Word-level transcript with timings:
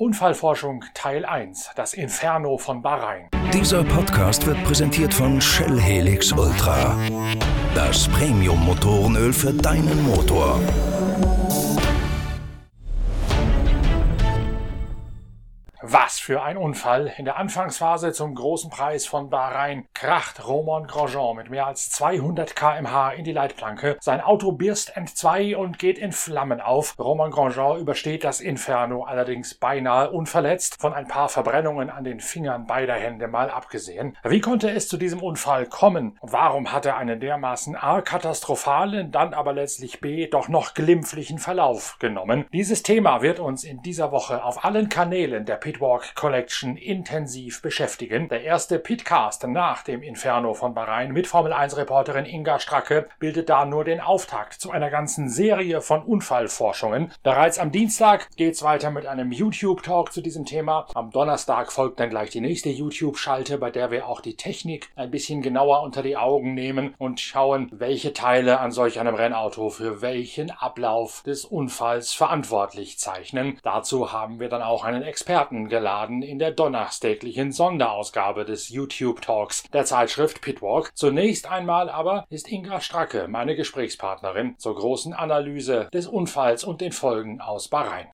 Unfallforschung 0.00 0.82
Teil 0.94 1.26
1. 1.26 1.72
Das 1.76 1.92
Inferno 1.92 2.56
von 2.56 2.80
Bahrain. 2.80 3.28
Dieser 3.52 3.84
Podcast 3.84 4.46
wird 4.46 4.64
präsentiert 4.64 5.12
von 5.12 5.38
Shell 5.42 5.78
Helix 5.78 6.32
Ultra. 6.32 6.96
Das 7.74 8.08
Premium-Motorenöl 8.08 9.34
für 9.34 9.52
deinen 9.52 10.02
Motor. 10.04 10.58
Was 15.92 16.20
für 16.20 16.40
ein 16.44 16.56
Unfall. 16.56 17.12
In 17.18 17.24
der 17.24 17.36
Anfangsphase 17.36 18.12
zum 18.12 18.36
großen 18.36 18.70
Preis 18.70 19.06
von 19.06 19.28
Bahrain 19.28 19.88
kracht 19.92 20.46
Roman 20.46 20.86
Grosjean 20.86 21.34
mit 21.34 21.50
mehr 21.50 21.66
als 21.66 21.90
200 21.90 22.54
kmh 22.54 23.10
in 23.10 23.24
die 23.24 23.32
Leitplanke. 23.32 23.96
Sein 24.00 24.20
Auto 24.20 24.52
birst 24.52 24.96
entzwei 24.96 25.56
und 25.56 25.80
geht 25.80 25.98
in 25.98 26.12
Flammen 26.12 26.60
auf. 26.60 26.94
Roman 26.96 27.32
Grosjean 27.32 27.80
übersteht 27.80 28.22
das 28.22 28.40
Inferno 28.40 29.02
allerdings 29.02 29.54
beinahe 29.54 30.12
unverletzt, 30.12 30.80
von 30.80 30.94
ein 30.94 31.08
paar 31.08 31.28
Verbrennungen 31.28 31.90
an 31.90 32.04
den 32.04 32.20
Fingern 32.20 32.68
beider 32.68 32.94
Hände 32.94 33.26
mal 33.26 33.50
abgesehen. 33.50 34.16
Wie 34.22 34.40
konnte 34.40 34.70
es 34.70 34.86
zu 34.86 34.96
diesem 34.96 35.20
Unfall 35.20 35.66
kommen? 35.66 36.16
Und 36.20 36.32
warum 36.32 36.70
hat 36.70 36.86
er 36.86 36.98
einen 36.98 37.18
dermaßen 37.18 37.74
A 37.74 38.00
katastrophalen, 38.00 39.10
dann 39.10 39.34
aber 39.34 39.52
letztlich 39.52 40.00
B 40.00 40.28
doch 40.28 40.48
noch 40.48 40.74
glimpflichen 40.74 41.40
Verlauf 41.40 41.96
genommen? 41.98 42.46
Dieses 42.52 42.84
Thema 42.84 43.22
wird 43.22 43.40
uns 43.40 43.64
in 43.64 43.82
dieser 43.82 44.12
Woche 44.12 44.44
auf 44.44 44.64
allen 44.64 44.88
Kanälen 44.88 45.46
der 45.46 45.56
Pit 45.56 45.79
Pitwalk 45.80 46.14
Collection 46.14 46.76
intensiv 46.76 47.62
beschäftigen. 47.62 48.28
Der 48.28 48.42
erste 48.42 48.78
Pitcast 48.78 49.46
nach 49.46 49.82
dem 49.82 50.02
Inferno 50.02 50.52
von 50.52 50.74
Bahrain 50.74 51.10
mit 51.10 51.26
Formel 51.26 51.54
1 51.54 51.78
Reporterin 51.78 52.26
Inga 52.26 52.58
Stracke 52.58 53.08
bildet 53.18 53.48
da 53.48 53.64
nur 53.64 53.84
den 53.84 53.98
Auftakt 53.98 54.60
zu 54.60 54.70
einer 54.72 54.90
ganzen 54.90 55.30
Serie 55.30 55.80
von 55.80 56.02
Unfallforschungen. 56.02 57.12
Bereits 57.22 57.58
am 57.58 57.72
Dienstag 57.72 58.28
geht's 58.36 58.62
weiter 58.62 58.90
mit 58.90 59.06
einem 59.06 59.32
YouTube 59.32 59.82
Talk 59.82 60.12
zu 60.12 60.20
diesem 60.20 60.44
Thema. 60.44 60.86
Am 60.94 61.10
Donnerstag 61.10 61.72
folgt 61.72 61.98
dann 61.98 62.10
gleich 62.10 62.28
die 62.28 62.42
nächste 62.42 62.68
YouTube 62.68 63.16
Schalte, 63.16 63.56
bei 63.56 63.70
der 63.70 63.90
wir 63.90 64.06
auch 64.06 64.20
die 64.20 64.36
Technik 64.36 64.90
ein 64.96 65.10
bisschen 65.10 65.40
genauer 65.40 65.82
unter 65.82 66.02
die 66.02 66.18
Augen 66.18 66.52
nehmen 66.52 66.94
und 66.98 67.20
schauen, 67.20 67.70
welche 67.72 68.12
Teile 68.12 68.60
an 68.60 68.70
solch 68.70 69.00
einem 69.00 69.14
Rennauto 69.14 69.70
für 69.70 70.02
welchen 70.02 70.50
Ablauf 70.50 71.22
des 71.22 71.46
Unfalls 71.46 72.12
verantwortlich 72.12 72.98
zeichnen. 72.98 73.58
Dazu 73.62 74.12
haben 74.12 74.40
wir 74.40 74.50
dann 74.50 74.60
auch 74.60 74.84
einen 74.84 75.02
Experten 75.02 75.69
geladen 75.70 76.20
in 76.20 76.38
der 76.38 76.50
donnerstäglichen 76.50 77.52
Sonderausgabe 77.52 78.44
des 78.44 78.68
YouTube 78.68 79.22
Talks 79.22 79.62
der 79.72 79.86
Zeitschrift 79.86 80.42
Pitwalk. 80.42 80.90
Zunächst 80.94 81.50
einmal 81.50 81.88
aber 81.88 82.26
ist 82.28 82.52
Inga 82.52 82.82
Stracke 82.82 83.26
meine 83.28 83.56
Gesprächspartnerin 83.56 84.58
zur 84.58 84.74
großen 84.74 85.14
Analyse 85.14 85.88
des 85.94 86.06
Unfalls 86.06 86.64
und 86.64 86.82
den 86.82 86.92
Folgen 86.92 87.40
aus 87.40 87.68
Bahrain. 87.68 88.08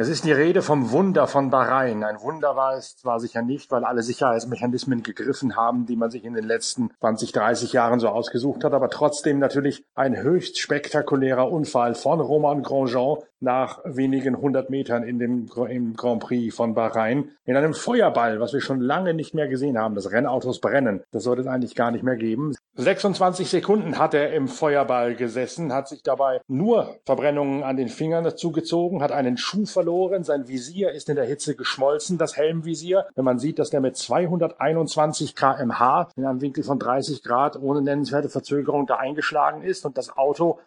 Es 0.00 0.06
ist 0.06 0.24
die 0.24 0.30
Rede 0.30 0.62
vom 0.62 0.92
Wunder 0.92 1.26
von 1.26 1.50
Bahrain. 1.50 2.04
Ein 2.04 2.20
Wunder 2.20 2.54
war 2.54 2.76
es 2.76 2.96
zwar 2.96 3.18
sicher 3.18 3.42
nicht, 3.42 3.72
weil 3.72 3.82
alle 3.82 4.04
Sicherheitsmechanismen 4.04 5.02
gegriffen 5.02 5.56
haben, 5.56 5.86
die 5.86 5.96
man 5.96 6.12
sich 6.12 6.24
in 6.24 6.34
den 6.34 6.44
letzten 6.44 6.90
20, 7.00 7.32
30 7.32 7.72
Jahren 7.72 7.98
so 7.98 8.06
ausgesucht 8.08 8.62
hat, 8.62 8.74
aber 8.74 8.90
trotzdem 8.90 9.40
natürlich 9.40 9.84
ein 9.96 10.16
höchst 10.16 10.60
spektakulärer 10.60 11.50
Unfall 11.50 11.96
von 11.96 12.20
Roman 12.20 12.62
Grosjean 12.62 13.18
nach 13.40 13.80
wenigen 13.84 14.40
hundert 14.40 14.70
Metern 14.70 15.02
in 15.02 15.18
dem 15.18 15.46
im 15.68 15.94
Grand 15.94 16.20
Prix 16.20 16.54
von 16.54 16.74
Bahrain 16.74 17.30
in 17.44 17.56
einem 17.56 17.74
Feuerball, 17.74 18.40
was 18.40 18.52
wir 18.52 18.60
schon 18.60 18.80
lange 18.80 19.14
nicht 19.14 19.34
mehr 19.34 19.48
gesehen 19.48 19.78
haben. 19.78 19.94
Das 19.94 20.10
Rennautos 20.10 20.60
brennen. 20.60 21.02
Das 21.12 21.22
sollte 21.22 21.42
es 21.42 21.46
eigentlich 21.46 21.74
gar 21.74 21.90
nicht 21.90 22.02
mehr 22.02 22.16
geben. 22.16 22.54
26 22.74 23.48
Sekunden 23.48 23.98
hat 23.98 24.14
er 24.14 24.32
im 24.32 24.48
Feuerball 24.48 25.14
gesessen, 25.14 25.72
hat 25.72 25.88
sich 25.88 26.02
dabei 26.02 26.40
nur 26.48 26.96
Verbrennungen 27.06 27.62
an 27.62 27.76
den 27.76 27.88
Fingern 27.88 28.36
zugezogen, 28.36 29.02
hat 29.02 29.12
einen 29.12 29.36
Schuh 29.36 29.66
verloren, 29.66 29.87
sein 30.22 30.48
Visier 30.48 30.92
ist 30.92 31.08
in 31.08 31.16
der 31.16 31.24
Hitze 31.24 31.56
geschmolzen, 31.56 32.18
das 32.18 32.36
Helmvisier. 32.36 33.06
Wenn 33.14 33.24
man 33.24 33.38
sieht, 33.38 33.58
dass 33.58 33.70
der 33.70 33.80
mit 33.80 33.96
221 33.96 35.34
kmh 35.34 36.08
in 36.16 36.24
einem 36.24 36.40
Winkel 36.40 36.64
von 36.64 36.78
30 36.78 37.22
Grad 37.22 37.60
ohne 37.60 37.82
nennenswerte 37.82 38.28
Verzögerung 38.28 38.86
da 38.86 38.96
eingeschlagen 38.96 39.62
ist 39.62 39.84
und 39.84 39.96
das 39.96 40.16
Auto 40.16 40.58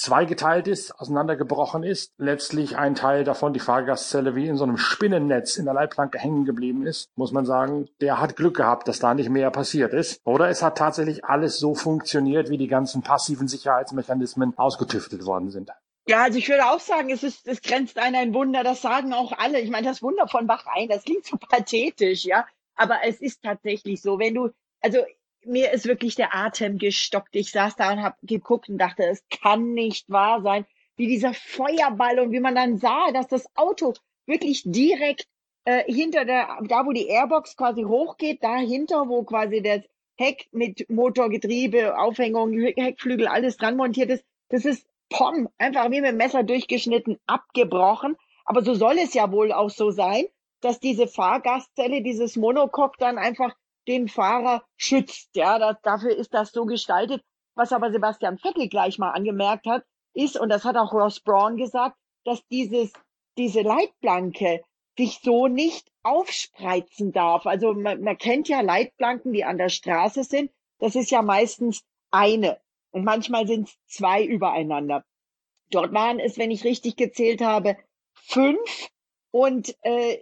zweigeteilt 0.00 0.66
ist, 0.66 0.98
auseinandergebrochen 0.98 1.82
ist, 1.82 2.12
letztlich 2.16 2.76
ein 2.76 2.94
Teil 2.94 3.22
davon, 3.22 3.52
die 3.52 3.60
Fahrgastzelle, 3.60 4.34
wie 4.34 4.48
in 4.48 4.56
so 4.56 4.64
einem 4.64 4.78
Spinnennetz 4.78 5.56
in 5.56 5.66
der 5.66 5.74
Leitplanke 5.74 6.18
hängen 6.18 6.46
geblieben 6.46 6.86
ist, 6.86 7.10
muss 7.16 7.32
man 7.32 7.44
sagen, 7.44 7.86
der 8.00 8.18
hat 8.18 8.36
Glück 8.36 8.56
gehabt, 8.56 8.88
dass 8.88 8.98
da 8.98 9.12
nicht 9.12 9.28
mehr 9.28 9.50
passiert 9.50 9.92
ist. 9.92 10.20
Oder 10.24 10.48
es 10.48 10.62
hat 10.62 10.78
tatsächlich 10.78 11.24
alles 11.26 11.58
so 11.58 11.74
funktioniert, 11.74 12.48
wie 12.48 12.58
die 12.58 12.68
ganzen 12.68 13.02
passiven 13.02 13.46
Sicherheitsmechanismen 13.46 14.56
ausgetüftet 14.56 15.26
worden 15.26 15.50
sind. 15.50 15.70
Ja, 16.10 16.24
also 16.24 16.38
ich 16.38 16.48
würde 16.48 16.66
auch 16.66 16.80
sagen, 16.80 17.10
es 17.10 17.22
ist, 17.22 17.46
es 17.46 17.62
grenzt 17.62 17.96
an 17.96 18.16
ein 18.16 18.34
Wunder. 18.34 18.64
Das 18.64 18.82
sagen 18.82 19.12
auch 19.12 19.30
alle. 19.30 19.60
Ich 19.60 19.70
meine, 19.70 19.86
das 19.86 20.02
Wunder 20.02 20.26
von 20.26 20.48
Bahrain, 20.48 20.88
das 20.88 21.04
klingt 21.04 21.24
so 21.24 21.36
pathetisch, 21.48 22.24
ja. 22.24 22.46
Aber 22.74 22.98
es 23.04 23.20
ist 23.20 23.44
tatsächlich 23.44 24.02
so. 24.02 24.18
Wenn 24.18 24.34
du, 24.34 24.50
also 24.80 24.98
mir 25.44 25.70
ist 25.70 25.86
wirklich 25.86 26.16
der 26.16 26.34
Atem 26.34 26.78
gestockt. 26.78 27.36
Ich 27.36 27.52
saß 27.52 27.76
da 27.76 27.92
und 27.92 28.02
habe 28.02 28.16
geguckt 28.24 28.68
und 28.68 28.78
dachte, 28.78 29.04
es 29.04 29.22
kann 29.30 29.72
nicht 29.72 30.10
wahr 30.10 30.42
sein, 30.42 30.66
wie 30.96 31.06
dieser 31.06 31.32
Feuerball 31.32 32.18
und 32.18 32.32
wie 32.32 32.40
man 32.40 32.56
dann 32.56 32.76
sah, 32.76 33.12
dass 33.12 33.28
das 33.28 33.46
Auto 33.54 33.94
wirklich 34.26 34.64
direkt 34.64 35.28
äh, 35.64 35.84
hinter 35.84 36.24
der, 36.24 36.58
da 36.66 36.86
wo 36.86 36.92
die 36.92 37.06
Airbox 37.06 37.56
quasi 37.56 37.82
hochgeht, 37.82 38.42
dahinter, 38.42 39.08
wo 39.08 39.22
quasi 39.22 39.62
das 39.62 39.82
Heck 40.16 40.48
mit 40.50 40.90
Motorgetriebe, 40.90 41.96
Aufhängung, 41.96 42.52
Heckflügel, 42.52 43.28
alles 43.28 43.56
dran 43.56 43.76
montiert 43.76 44.10
ist, 44.10 44.24
das 44.48 44.64
ist 44.64 44.89
pom, 45.10 45.48
einfach 45.58 45.90
wie 45.90 46.00
mit 46.00 46.10
dem 46.10 46.16
Messer 46.16 46.42
durchgeschnitten, 46.42 47.18
abgebrochen. 47.26 48.16
Aber 48.44 48.62
so 48.62 48.74
soll 48.74 48.98
es 48.98 49.12
ja 49.14 49.30
wohl 49.30 49.52
auch 49.52 49.70
so 49.70 49.90
sein, 49.90 50.24
dass 50.60 50.80
diese 50.80 51.06
Fahrgastzelle, 51.06 52.02
dieses 52.02 52.36
Monocoque 52.36 52.96
dann 52.98 53.18
einfach 53.18 53.54
den 53.86 54.08
Fahrer 54.08 54.62
schützt. 54.76 55.30
Ja, 55.34 55.58
das, 55.58 55.76
dafür 55.82 56.16
ist 56.16 56.32
das 56.32 56.52
so 56.52 56.64
gestaltet. 56.64 57.22
Was 57.54 57.72
aber 57.72 57.92
Sebastian 57.92 58.38
Vettel 58.38 58.68
gleich 58.68 58.98
mal 58.98 59.10
angemerkt 59.10 59.66
hat, 59.66 59.84
ist, 60.14 60.38
und 60.38 60.48
das 60.48 60.64
hat 60.64 60.76
auch 60.76 60.92
Ross 60.92 61.20
Braun 61.20 61.56
gesagt, 61.56 61.96
dass 62.24 62.46
dieses, 62.48 62.92
diese 63.36 63.62
Leitplanke 63.62 64.62
sich 64.96 65.20
so 65.22 65.46
nicht 65.46 65.90
aufspreizen 66.02 67.12
darf. 67.12 67.46
Also 67.46 67.74
man, 67.74 68.02
man 68.02 68.18
kennt 68.18 68.48
ja 68.48 68.60
Leitplanken, 68.60 69.32
die 69.32 69.44
an 69.44 69.58
der 69.58 69.68
Straße 69.68 70.24
sind. 70.24 70.50
Das 70.78 70.94
ist 70.94 71.10
ja 71.10 71.22
meistens 71.22 71.82
eine. 72.10 72.60
Und 72.90 73.04
manchmal 73.04 73.46
sind 73.46 73.68
es 73.68 73.78
zwei 73.86 74.24
übereinander. 74.24 75.04
Dort 75.70 75.92
waren 75.92 76.18
es, 76.18 76.38
wenn 76.38 76.50
ich 76.50 76.64
richtig 76.64 76.96
gezählt 76.96 77.40
habe, 77.40 77.76
fünf. 78.14 78.90
Und 79.30 79.76
äh, 79.82 80.18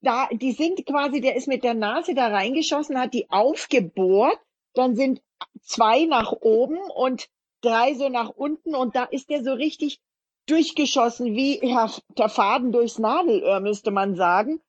da, 0.00 0.28
die 0.30 0.52
sind 0.52 0.86
quasi, 0.86 1.20
der 1.20 1.34
ist 1.34 1.48
mit 1.48 1.64
der 1.64 1.74
Nase 1.74 2.14
da 2.14 2.28
reingeschossen, 2.28 3.00
hat 3.00 3.14
die 3.14 3.30
aufgebohrt, 3.30 4.38
dann 4.74 4.94
sind 4.94 5.22
zwei 5.62 6.04
nach 6.04 6.32
oben 6.32 6.78
und 6.78 7.28
drei 7.62 7.94
so 7.94 8.08
nach 8.08 8.30
unten 8.30 8.74
und 8.74 8.94
da 8.94 9.04
ist 9.04 9.30
der 9.30 9.42
so 9.42 9.52
richtig 9.52 10.00
durchgeschossen 10.46 11.34
wie 11.34 11.64
ja, 11.66 11.90
der 12.18 12.28
Faden 12.28 12.70
durchs 12.70 12.98
Nadelöhr, 12.98 13.60
müsste 13.60 13.90
man 13.90 14.14
sagen. 14.14 14.60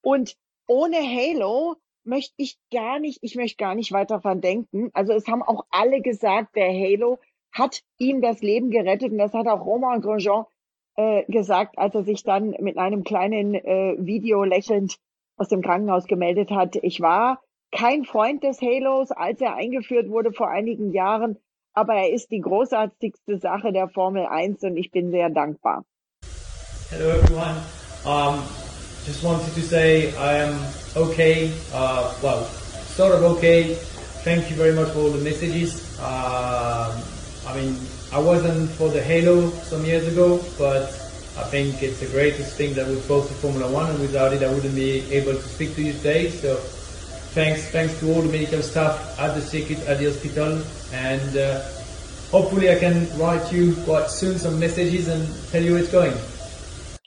Und 0.00 0.36
ohne 0.68 0.96
Halo 0.98 1.76
möchte 2.04 2.34
ich 2.36 2.58
gar 2.72 2.98
nicht, 2.98 3.18
ich 3.22 3.34
möchte 3.34 3.56
gar 3.56 3.74
nicht 3.74 3.92
weiter 3.92 4.20
verdenken. 4.20 4.90
Also 4.92 5.12
es 5.12 5.26
haben 5.26 5.42
auch 5.42 5.64
alle 5.70 6.00
gesagt, 6.00 6.56
der 6.56 6.68
Halo 6.68 7.18
hat 7.52 7.82
ihm 7.98 8.20
das 8.20 8.40
Leben 8.42 8.70
gerettet 8.70 9.12
und 9.12 9.18
das 9.18 9.32
hat 9.32 9.46
auch 9.46 9.64
Romain 9.64 10.00
Grosjean 10.00 10.44
äh, 10.96 11.24
gesagt, 11.24 11.78
als 11.78 11.94
er 11.94 12.04
sich 12.04 12.22
dann 12.22 12.50
mit 12.60 12.78
einem 12.78 13.04
kleinen 13.04 13.54
äh, 13.54 13.96
Video 13.98 14.44
lächelnd 14.44 14.96
aus 15.36 15.48
dem 15.48 15.62
Krankenhaus 15.62 16.06
gemeldet 16.06 16.50
hat. 16.50 16.76
Ich 16.82 17.00
war 17.00 17.40
kein 17.70 18.04
Freund 18.04 18.44
des 18.44 18.60
Halos, 18.60 19.10
als 19.10 19.40
er 19.40 19.54
eingeführt 19.54 20.08
wurde 20.08 20.32
vor 20.32 20.48
einigen 20.48 20.92
Jahren, 20.92 21.38
aber 21.72 21.94
er 21.94 22.10
ist 22.10 22.30
die 22.30 22.40
großartigste 22.40 23.38
Sache 23.38 23.72
der 23.72 23.88
Formel 23.88 24.26
1 24.26 24.62
und 24.62 24.76
ich 24.76 24.90
bin 24.90 25.10
sehr 25.10 25.30
dankbar. 25.30 25.84
Hello 26.90 27.10
everyone. 27.10 27.56
Um, 28.04 28.38
just 29.04 29.22
wanted 29.22 29.52
to 29.54 29.60
say 29.60 30.16
I 30.16 30.38
am 30.38 30.72
okay. 30.96 31.52
Uh, 31.72 32.14
well, 32.22 32.44
sort 32.44 33.14
of 33.14 33.22
okay. 33.36 33.74
Thank 34.24 34.50
you 34.50 34.56
very 34.56 34.72
much 34.72 34.88
for 34.92 35.00
all 35.00 35.10
the 35.10 35.22
messages. 35.22 35.98
Uh, 36.00 37.04
I 37.46 37.54
mean, 37.54 37.76
I 38.12 38.18
wasn't 38.18 38.70
for 38.70 38.88
the 38.88 39.02
Halo 39.02 39.50
some 39.50 39.84
years 39.84 40.08
ago, 40.08 40.42
but 40.58 40.84
I 41.36 41.44
think 41.52 41.82
it's 41.82 42.00
the 42.00 42.06
greatest 42.06 42.56
thing 42.56 42.72
that 42.74 42.86
we've 42.86 43.06
brought 43.06 43.28
to 43.28 43.34
Formula 43.34 43.70
One, 43.70 43.90
and 43.90 44.00
without 44.00 44.32
it, 44.32 44.42
I 44.42 44.50
wouldn't 44.50 44.74
be 44.74 45.12
able 45.12 45.34
to 45.34 45.42
speak 45.42 45.74
to 45.74 45.82
you 45.82 45.92
today. 45.92 46.30
So, 46.30 46.56
thanks, 47.36 47.68
thanks 47.68 47.98
to 48.00 48.14
all 48.14 48.22
the 48.22 48.32
medical 48.32 48.62
staff 48.62 49.18
at 49.18 49.34
the 49.34 49.42
circuit, 49.42 49.80
at 49.80 49.98
the 49.98 50.06
hospital, 50.06 50.62
and 50.92 51.36
uh, 51.36 51.60
hopefully, 52.30 52.70
I 52.70 52.78
can 52.78 53.06
write 53.18 53.52
you 53.52 53.76
quite 53.84 54.08
soon 54.08 54.38
some 54.38 54.58
messages 54.58 55.08
and 55.08 55.28
tell 55.50 55.62
you 55.62 55.74
how 55.74 55.82
it's 55.82 55.92
going. 55.92 56.16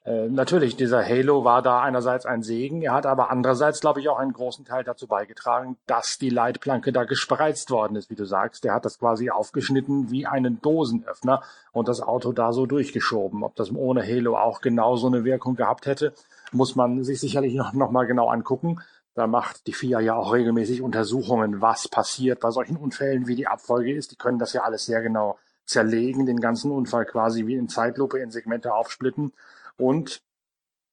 Äh, 0.08 0.30
natürlich, 0.30 0.78
dieser 0.78 1.06
Halo 1.06 1.44
war 1.44 1.62
da 1.62 1.82
einerseits 1.82 2.26
ein 2.26 2.42
Segen, 2.42 2.82
er 2.82 2.94
hat 2.94 3.06
aber 3.06 3.30
andererseits, 3.30 3.82
glaube 3.82 4.00
ich, 4.00 4.08
auch 4.08 4.18
einen 4.18 4.32
großen 4.32 4.64
Teil 4.64 4.86
dazu 4.86 5.06
beigetragen, 5.06 5.76
dass 5.86 6.18
die 6.18 6.30
Leitplanke 6.30 6.94
da 6.94 7.04
gespreizt 7.04 7.72
worden 7.72 7.98
ist, 7.98 8.10
wie 8.10 8.16
du 8.16 8.24
sagst. 8.24 8.64
Der 8.64 8.74
hat 8.74 8.86
das 8.86 9.00
quasi 9.00 9.30
aufgeschnitten 9.32 10.10
wie 10.10 10.26
einen 10.26 10.62
Dosenöffner 10.62 11.44
und 11.74 11.90
das 11.90 12.00
Auto 12.00 12.32
da 12.32 12.54
so 12.54 12.66
durchgeschoben. 12.66 13.44
Ob 13.44 13.58
das 13.58 13.70
ohne 13.76 14.02
Halo 14.02 14.38
auch 14.38 14.62
genau 14.62 14.96
so 14.96 15.08
eine 15.08 15.26
Wirkung 15.26 15.58
gehabt 15.58 15.88
hätte, 15.88 16.14
muss 16.54 16.78
man 16.78 17.04
sich 17.04 17.20
sicherlich 17.20 17.54
noch, 17.56 17.74
noch 17.74 17.92
mal 17.92 18.06
genau 18.06 18.30
angucken. 18.30 18.80
Da 19.14 19.28
macht 19.28 19.68
die 19.68 19.74
FIA 19.74 20.00
ja 20.00 20.16
auch 20.16 20.32
regelmäßig 20.32 20.82
Untersuchungen, 20.82 21.60
was 21.60 21.90
passiert 21.90 22.40
bei 22.40 22.52
solchen 22.52 22.78
Unfällen, 22.78 23.28
wie 23.28 23.36
die 23.36 23.48
Abfolge 23.48 23.94
ist. 23.94 24.12
Die 24.12 24.16
können 24.16 24.40
das 24.40 24.54
ja 24.54 24.62
alles 24.62 24.86
sehr 24.86 25.02
genau 25.02 25.38
zerlegen, 25.66 26.26
den 26.26 26.40
ganzen 26.40 26.72
Unfall 26.72 27.04
quasi 27.04 27.46
wie 27.46 27.56
in 27.56 27.68
Zeitlupe 27.68 28.20
in 28.20 28.32
Segmente 28.32 28.74
aufsplitten. 28.74 29.34
Und 29.78 30.22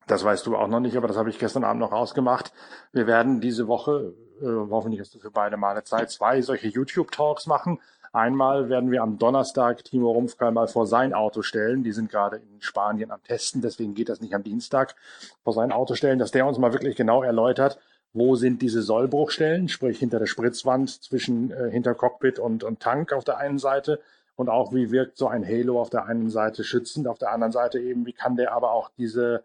das 0.07 0.23
weißt 0.23 0.47
du 0.47 0.57
auch 0.57 0.69
noch 0.69 0.81
nicht, 0.81 0.97
aber 0.97 1.09
das 1.09 1.17
habe 1.17 1.31
ich 1.31 1.39
gestern 1.39 1.65
Abend 1.65 1.81
noch 1.81 1.93
ausgemacht. 1.93 2.53
Wir 2.93 3.07
werden 3.07 3.41
diese 3.41 3.67
Woche, 3.69 4.15
äh, 4.41 4.47
hoffentlich 4.71 5.01
hast 5.01 5.15
du 5.15 5.19
für 5.19 5.31
beide 5.31 5.57
Male 5.57 5.85
Zeit, 5.85 6.11
zwei 6.11 6.43
solche 6.43 6.69
YouTube-Talks 6.69 7.47
machen. 7.47 7.81
Einmal 8.13 8.69
werden 8.69 8.93
wir 8.93 9.03
am 9.03 9.19
Donnerstag 9.19 9.83
Timo 9.83 10.13
Rumpfkeil 10.13 10.53
mal 10.53 10.69
vor 10.69 10.87
sein 10.87 11.15
Auto 11.15 11.43
stellen. 11.43 11.83
Die 11.83 11.91
sind 11.91 12.11
gerade 12.11 12.37
in 12.37 12.61
Spanien 12.61 13.11
am 13.11 13.23
Testen, 13.25 13.61
deswegen 13.61 13.95
geht 13.95 14.09
das 14.09 14.21
nicht 14.21 14.35
am 14.35 14.45
Dienstag. 14.45 14.95
Vor 15.43 15.53
sein 15.53 15.73
Auto 15.73 15.95
stellen, 15.95 16.19
dass 16.19 16.31
der 16.31 16.47
uns 16.47 16.59
mal 16.59 16.73
wirklich 16.73 16.95
genau 16.95 17.23
erläutert, 17.23 17.81
wo 18.13 18.37
sind 18.37 18.63
diese 18.63 18.83
Sollbruchstellen, 18.83 19.69
sprich 19.69 19.99
hinter 19.99 20.21
der 20.21 20.27
Spritzwand 20.27 21.03
zwischen 21.03 21.51
äh, 21.51 21.71
hinter 21.71 21.95
Cockpit 21.95 22.39
und, 22.39 22.63
und 22.63 22.79
Tank 22.79 23.13
auf 23.13 23.25
der 23.25 23.39
einen 23.39 23.59
Seite 23.59 24.01
und 24.37 24.49
auch 24.49 24.73
wie 24.73 24.91
wirkt 24.91 25.17
so 25.17 25.29
ein 25.29 25.47
Halo 25.47 25.81
auf 25.81 25.91
der 25.91 26.07
einen 26.07 26.31
Seite 26.31 26.65
schützend, 26.65 27.07
auf 27.07 27.19
der 27.19 27.33
anderen 27.33 27.53
Seite 27.53 27.79
eben, 27.79 28.07
wie 28.07 28.13
kann 28.13 28.37
der 28.37 28.53
aber 28.53 28.73
auch 28.73 28.91
diese 28.97 29.45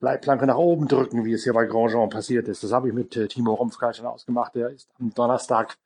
Leitplanke 0.00 0.46
nach 0.46 0.56
oben 0.56 0.88
drücken, 0.88 1.24
wie 1.24 1.34
es 1.34 1.44
hier 1.44 1.52
bei 1.52 1.66
Grandjean 1.66 2.08
passiert 2.08 2.48
ist. 2.48 2.64
Das 2.64 2.72
habe 2.72 2.88
ich 2.88 2.94
mit 2.94 3.16
äh, 3.16 3.28
Timo 3.28 3.52
Rumpfkeil 3.54 3.92
schon 3.92 4.06
ausgemacht. 4.06 4.54
Der 4.54 4.70
ist 4.70 4.88
am 4.98 5.12
Donnerstag 5.12 5.76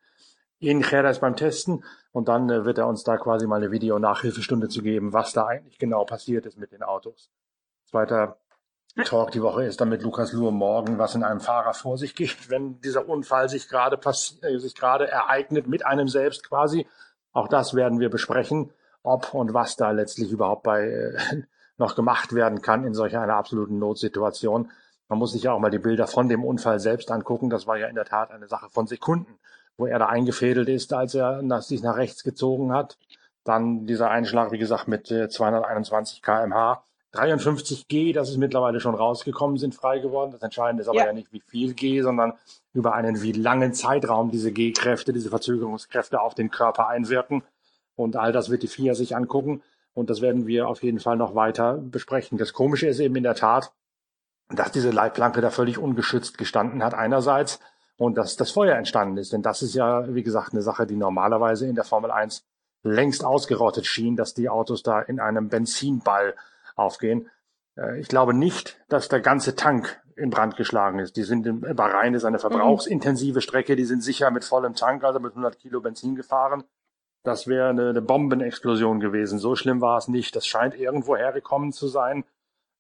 in 0.61 0.81
Jerez 0.81 1.19
beim 1.19 1.35
Testen 1.35 1.85
und 2.13 2.29
dann 2.29 2.49
äh, 2.49 2.65
wird 2.65 2.79
er 2.79 2.87
uns 2.87 3.03
da 3.03 3.17
quasi 3.17 3.47
mal 3.47 3.57
eine 3.57 3.73
Video-Nachhilfestunde 3.73 4.69
zu 4.69 4.83
geben, 4.83 5.13
was 5.13 5.33
da 5.33 5.47
eigentlich 5.47 5.79
genau 5.79 6.05
passiert 6.05 6.47
ist 6.47 6.59
mit 6.59 6.71
den 6.71 6.83
Autos. 6.83 7.31
Zweiter 7.91 8.39
Talk 9.05 9.33
die 9.33 9.43
Woche 9.43 9.65
ist 9.65 9.81
dann 9.81 9.89
mit 9.89 10.03
Lukas 10.03 10.33
Luhr 10.33 10.53
morgen, 10.53 10.99
was 10.99 11.17
in 11.17 11.25
einem 11.25 11.41
Fahrer 11.41 11.75
vor 11.75 11.99
sich 11.99 12.15
geht, 12.15 12.49
wenn 12.49 12.81
dieser 12.81 13.09
Unfall 13.09 13.49
sich 13.49 13.69
gerade 13.69 13.99
äh, 14.43 14.59
sich 14.59 14.77
gerade 14.77 15.09
ereignet 15.09 15.67
mit 15.67 15.85
einem 15.85 16.07
selbst 16.07 16.49
quasi 16.49 16.87
auch 17.35 17.49
das 17.49 17.75
werden 17.75 18.01
wir 18.01 18.09
besprechen, 18.09 18.73
ob 19.03 19.35
und 19.35 19.53
was 19.53 19.77
da 19.77 19.91
letztlich 19.91 20.33
überhaupt 20.33 20.63
bei 20.63 20.89
äh, 20.89 21.43
noch 21.77 21.97
gemacht 21.97 22.35
werden 22.35 22.63
kann 22.63 22.85
in 22.85 22.95
solch 22.95 23.17
einer 23.17 23.35
absoluten 23.35 23.79
Notsituation. 23.79 24.71
Man 25.09 25.19
muss 25.19 25.33
sich 25.33 25.43
ja 25.43 25.53
auch 25.53 25.59
mal 25.59 25.71
die 25.71 25.81
Bilder 25.81 26.07
von 26.07 26.29
dem 26.29 26.45
Unfall 26.45 26.81
selbst 26.81 27.11
angucken. 27.11 27.51
Das 27.51 27.67
war 27.67 27.77
ja 27.77 27.89
in 27.89 27.97
der 27.97 28.05
Tat 28.05 28.31
eine 28.31 28.47
Sache 28.47 28.71
von 28.71 28.87
Sekunden, 28.87 29.39
wo 29.77 29.87
er 29.87 29.99
da 29.99 30.07
eingefädelt 30.07 30.69
ist, 30.69 30.95
als 30.95 31.15
er 31.15 31.43
sich 31.61 31.83
nach 31.83 31.97
rechts 31.97 32.23
gezogen 32.23 32.73
hat. 32.73 32.97
Dann 33.43 33.87
dieser 33.87 34.09
Einschlag, 34.09 34.53
wie 34.53 34.59
gesagt, 34.59 34.89
mit 34.89 35.09
221 35.09 36.23
kmh. 36.23 36.83
53 37.15 37.89
G, 37.89 38.13
das 38.13 38.31
ist 38.31 38.39
mittlerweile 38.39 38.81
schon 38.81 38.95
rausgekommen, 38.95 39.57
sind 39.57 39.75
frei 39.75 40.01
geworden. 40.01 40.33
Das 40.33 40.43
Entscheidende 40.43 40.83
ist 40.83 40.89
aber 40.89 40.99
ja, 40.99 41.07
ja 41.07 41.13
nicht, 41.13 41.33
wie 41.33 41.41
viel 41.41 41.75
G, 41.75 42.03
sondern 42.03 42.35
über 42.73 42.95
einen 42.95 43.23
wie 43.23 43.33
langen 43.33 43.73
Zeitraum 43.73 44.31
diese 44.31 44.53
G-Kräfte, 44.53 45.13
diese 45.13 45.31
Verzögerungskräfte 45.31 46.21
auf 46.21 46.35
den 46.35 46.51
Körper 46.51 46.89
einwirken. 46.89 47.43
Und 47.97 48.17
all 48.17 48.33
das 48.33 48.51
wird 48.51 48.63
die 48.63 48.69
FIA 48.69 48.95
sich 48.95 49.15
angucken. 49.15 49.63
Und 49.95 50.11
das 50.11 50.21
werden 50.21 50.47
wir 50.47 50.69
auf 50.69 50.83
jeden 50.83 50.99
Fall 50.99 51.17
noch 51.17 51.37
weiter 51.37 51.75
besprechen. 51.75 52.37
Das 52.37 52.53
Komische 52.53 52.89
ist 52.89 52.99
eben 52.99 53.15
in 53.15 53.23
der 53.23 53.37
Tat, 53.37 53.73
dass 54.49 54.73
diese 54.73 54.91
Leitplanke 54.91 55.41
da 55.41 55.51
völlig 55.51 55.79
ungeschützt 55.79 56.37
gestanden 56.37 56.83
hat 56.83 56.95
einerseits 56.95 57.61
und 57.97 58.19
dass 58.19 58.37
das 58.37 58.51
Feuer 58.51 58.77
entstanden 58.77 59.17
ist. 59.19 59.33
Denn 59.33 59.43
das 59.43 59.63
ist 59.63 59.75
ja, 59.75 60.13
wie 60.13 60.25
gesagt, 60.25 60.53
eine 60.53 60.63
Sache, 60.63 60.87
die 60.87 60.97
normalerweise 60.97 61.69
in 61.69 61.77
der 61.77 61.85
Formel 61.85 62.11
1 62.11 62.45
längst 62.83 63.25
ausgerottet 63.25 63.87
schien, 63.87 64.17
dass 64.17 64.35
die 64.35 64.49
Autos 64.49 64.83
da 64.83 65.01
in 65.01 65.21
einem 65.21 65.49
Benzinball 65.49 66.35
aufgehen. 66.75 67.31
Äh, 67.77 68.01
ich 68.01 68.09
glaube 68.09 68.35
nicht, 68.35 68.81
dass 68.89 69.09
der 69.09 69.21
ganze 69.21 69.57
Tank 69.57 70.01
in 70.17 70.31
Brand 70.31 70.57
geschlagen 70.57 70.99
ist. 70.99 71.17
Die 71.17 71.25
sind 71.25 71.47
in 71.47 71.61
Bahrain 71.61 72.15
ist 72.15 72.25
eine 72.25 72.39
verbrauchsintensive 72.39 73.41
Strecke, 73.41 73.75
die 73.77 73.85
sind 73.85 74.03
sicher 74.03 74.31
mit 74.31 74.45
vollem 74.45 74.75
Tank, 74.75 75.03
also 75.03 75.19
mit 75.19 75.33
100 75.33 75.59
Kilo 75.59 75.81
Benzin 75.81 76.15
gefahren. 76.15 76.65
Das 77.25 77.49
wäre 77.49 77.71
eine, 77.71 77.89
eine 77.89 78.03
Bombenexplosion 78.03 79.01
gewesen. 79.01 79.39
So 79.39 79.57
schlimm 79.57 79.81
war 79.81 79.99
es 79.99 80.09
nicht. 80.09 80.37
Das 80.37 80.47
scheint 80.47 80.75
irgendwo 80.75 81.17
hergekommen 81.17 81.73
zu 81.73 81.89
sein, 81.89 82.25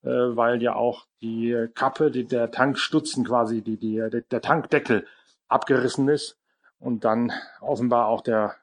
äh, 0.02 0.08
weil 0.10 0.62
ja 0.62 0.74
auch 0.76 1.06
die 1.22 1.68
Kappe, 1.74 2.10
die, 2.10 2.24
der 2.24 2.50
Tankstutzen 2.50 3.24
quasi, 3.24 3.62
die, 3.62 3.78
die, 3.78 4.22
der 4.30 4.40
Tankdeckel 4.40 5.06
abgerissen 5.48 6.08
ist 6.08 6.38
und 6.78 7.04
dann 7.04 7.32
offenbar 7.60 8.06
auch 8.06 8.20
der, 8.20 8.56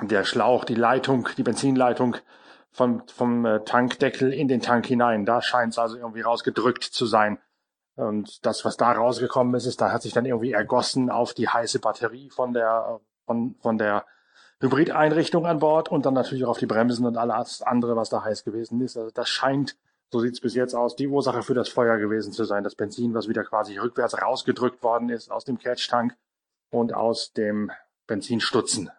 der 0.00 0.24
Schlauch, 0.24 0.64
die 0.64 0.74
Leitung, 0.74 1.28
die 1.36 1.42
Benzinleitung 1.42 2.16
vom, 2.70 3.06
vom 3.08 3.44
äh, 3.44 3.64
Tankdeckel 3.64 4.32
in 4.32 4.48
den 4.48 4.60
Tank 4.60 4.86
hinein. 4.86 5.24
Da 5.24 5.42
scheint 5.42 5.72
es 5.72 5.78
also 5.78 5.96
irgendwie 5.96 6.20
rausgedrückt 6.20 6.84
zu 6.84 7.06
sein. 7.06 7.38
Und 7.96 8.46
das, 8.46 8.64
was 8.64 8.76
da 8.76 8.92
rausgekommen 8.92 9.54
ist, 9.54 9.66
ist, 9.66 9.80
da 9.80 9.90
hat 9.90 10.02
sich 10.02 10.12
dann 10.12 10.24
irgendwie 10.24 10.52
ergossen 10.52 11.10
auf 11.10 11.34
die 11.34 11.48
heiße 11.48 11.80
Batterie 11.80 12.30
von 12.30 12.52
der, 12.52 13.00
von, 13.26 13.56
von 13.60 13.76
der 13.76 14.06
Hybrideinrichtung 14.60 15.46
an 15.46 15.58
Bord 15.58 15.88
und 15.88 16.06
dann 16.06 16.14
natürlich 16.14 16.44
auch 16.44 16.50
auf 16.50 16.58
die 16.58 16.66
Bremsen 16.66 17.06
und 17.06 17.16
alles 17.16 17.62
andere, 17.62 17.96
was 17.96 18.08
da 18.08 18.22
heiß 18.22 18.44
gewesen 18.44 18.80
ist. 18.80 18.96
Also 18.96 19.10
das 19.10 19.28
scheint, 19.28 19.76
so 20.10 20.20
sieht's 20.20 20.40
bis 20.40 20.54
jetzt 20.54 20.74
aus, 20.74 20.94
die 20.94 21.08
Ursache 21.08 21.42
für 21.42 21.54
das 21.54 21.68
Feuer 21.68 21.98
gewesen 21.98 22.32
zu 22.32 22.44
sein. 22.44 22.62
Das 22.62 22.76
Benzin, 22.76 23.14
was 23.14 23.28
wieder 23.28 23.44
quasi 23.44 23.76
rückwärts 23.78 24.20
rausgedrückt 24.20 24.82
worden 24.82 25.10
ist 25.10 25.30
aus 25.30 25.44
dem 25.44 25.58
Catch-Tank 25.58 26.16
und 26.70 26.94
aus 26.94 27.32
dem 27.32 27.72
Benzinstutzen 28.06 28.90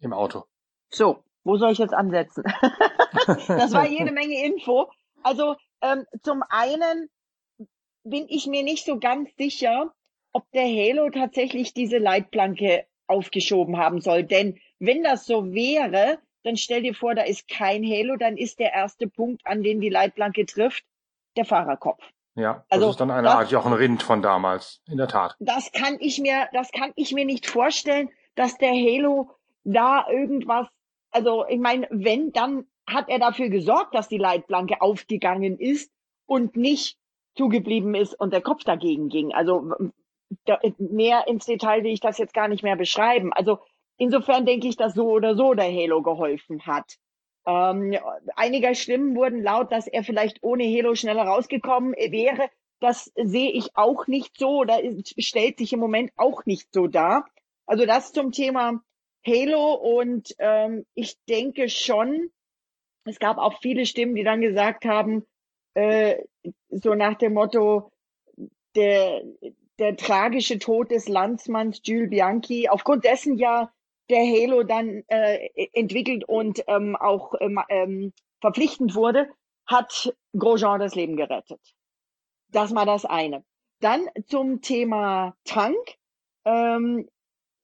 im 0.00 0.12
Auto. 0.12 0.44
So, 0.90 1.22
wo 1.44 1.56
soll 1.56 1.72
ich 1.72 1.78
jetzt 1.78 1.94
ansetzen? 1.94 2.44
das 3.26 3.72
war 3.72 3.86
jede 3.86 4.12
Menge 4.12 4.44
Info. 4.44 4.90
Also 5.22 5.56
ähm, 5.82 6.06
zum 6.22 6.42
einen 6.48 7.10
bin 8.04 8.26
ich 8.28 8.46
mir 8.46 8.62
nicht 8.62 8.84
so 8.84 8.98
ganz 8.98 9.28
sicher, 9.36 9.92
ob 10.32 10.50
der 10.52 10.64
Halo 10.64 11.10
tatsächlich 11.10 11.74
diese 11.74 11.98
Leitplanke 11.98 12.86
aufgeschoben 13.06 13.76
haben 13.76 14.00
soll. 14.00 14.22
Denn 14.22 14.58
wenn 14.78 15.02
das 15.02 15.26
so 15.26 15.52
wäre, 15.52 16.18
dann 16.44 16.56
stell 16.56 16.82
dir 16.82 16.94
vor, 16.94 17.14
da 17.14 17.22
ist 17.22 17.48
kein 17.48 17.84
Halo, 17.84 18.16
dann 18.16 18.36
ist 18.36 18.58
der 18.58 18.72
erste 18.72 19.08
Punkt, 19.08 19.46
an 19.46 19.62
den 19.62 19.80
die 19.80 19.90
Leitplanke 19.90 20.46
trifft, 20.46 20.84
der 21.36 21.44
Fahrerkopf. 21.44 22.02
Ja, 22.36 22.64
das 22.68 22.78
also, 22.78 22.90
ist 22.90 23.00
dann 23.00 23.10
eine 23.10 23.24
das, 23.24 23.34
Art 23.34 23.50
Jochen 23.50 23.72
Rindt 23.72 24.02
von 24.02 24.22
damals, 24.22 24.80
in 24.86 24.96
der 24.96 25.08
Tat. 25.08 25.36
Das 25.40 25.72
kann 25.72 25.96
ich 26.00 26.18
mir, 26.18 26.48
das 26.52 26.70
kann 26.70 26.92
ich 26.94 27.12
mir 27.12 27.24
nicht 27.24 27.46
vorstellen, 27.46 28.08
dass 28.36 28.56
der 28.56 28.70
Halo 28.70 29.30
da 29.64 30.06
irgendwas, 30.08 30.68
also 31.10 31.44
ich 31.48 31.58
meine, 31.58 31.86
wenn, 31.90 32.32
dann 32.32 32.66
hat 32.86 33.08
er 33.08 33.18
dafür 33.18 33.48
gesorgt, 33.48 33.94
dass 33.94 34.08
die 34.08 34.18
Leitplanke 34.18 34.80
aufgegangen 34.80 35.58
ist 35.58 35.92
und 36.26 36.56
nicht 36.56 36.96
zugeblieben 37.36 37.94
ist 37.94 38.14
und 38.14 38.32
der 38.32 38.40
Kopf 38.40 38.64
dagegen 38.64 39.08
ging. 39.08 39.32
Also 39.32 39.72
da, 40.44 40.58
mehr 40.78 41.26
ins 41.26 41.46
Detail 41.46 41.84
will 41.84 41.92
ich 41.92 42.00
das 42.00 42.18
jetzt 42.18 42.34
gar 42.34 42.48
nicht 42.48 42.62
mehr 42.62 42.76
beschreiben. 42.76 43.32
Also 43.32 43.58
insofern 43.96 44.46
denke 44.46 44.68
ich, 44.68 44.76
dass 44.76 44.94
so 44.94 45.08
oder 45.10 45.34
so 45.36 45.54
der 45.54 45.72
Halo 45.72 46.02
geholfen 46.02 46.66
hat. 46.66 46.96
Ähm, 47.46 47.96
einige 48.36 48.74
Stimmen 48.74 49.16
wurden 49.16 49.42
laut, 49.42 49.72
dass 49.72 49.86
er 49.86 50.04
vielleicht 50.04 50.42
ohne 50.42 50.64
Halo 50.64 50.94
schneller 50.94 51.22
rausgekommen 51.22 51.92
wäre. 51.92 52.48
Das 52.80 53.12
sehe 53.14 53.50
ich 53.50 53.76
auch 53.76 54.06
nicht 54.06 54.38
so 54.38 54.60
oder 54.60 54.80
stellt 55.18 55.58
sich 55.58 55.72
im 55.72 55.80
Moment 55.80 56.12
auch 56.16 56.44
nicht 56.46 56.72
so 56.72 56.86
dar. 56.86 57.26
Also 57.66 57.86
das 57.86 58.12
zum 58.12 58.32
Thema 58.32 58.80
Halo 59.26 59.74
und 59.74 60.34
ähm, 60.38 60.86
ich 60.94 61.16
denke 61.28 61.68
schon, 61.68 62.30
es 63.04 63.18
gab 63.18 63.38
auch 63.38 63.60
viele 63.60 63.86
Stimmen, 63.86 64.14
die 64.14 64.24
dann 64.24 64.40
gesagt 64.40 64.84
haben, 64.84 65.26
äh, 65.74 66.22
so 66.68 66.94
nach 66.94 67.14
dem 67.14 67.34
Motto, 67.34 67.90
der, 68.74 69.22
der 69.78 69.96
tragische 69.96 70.58
Tod 70.58 70.90
des 70.90 71.08
Landsmanns 71.08 71.80
Jules 71.84 72.10
Bianchi, 72.10 72.68
aufgrund 72.68 73.04
dessen 73.04 73.36
ja 73.36 73.72
der 74.08 74.20
Halo 74.20 74.62
dann 74.62 75.04
äh, 75.08 75.48
entwickelt 75.72 76.24
und 76.24 76.62
ähm, 76.66 76.96
auch 76.96 77.34
ähm, 77.40 77.60
ähm, 77.68 78.12
verpflichtend 78.40 78.94
wurde, 78.94 79.28
hat 79.66 80.14
Grosjean 80.36 80.80
das 80.80 80.94
Leben 80.94 81.16
gerettet. 81.16 81.60
Das 82.50 82.74
war 82.74 82.86
das 82.86 83.04
eine. 83.04 83.44
Dann 83.80 84.08
zum 84.26 84.60
Thema 84.60 85.34
Tank. 85.44 85.78
Ähm, 86.44 87.08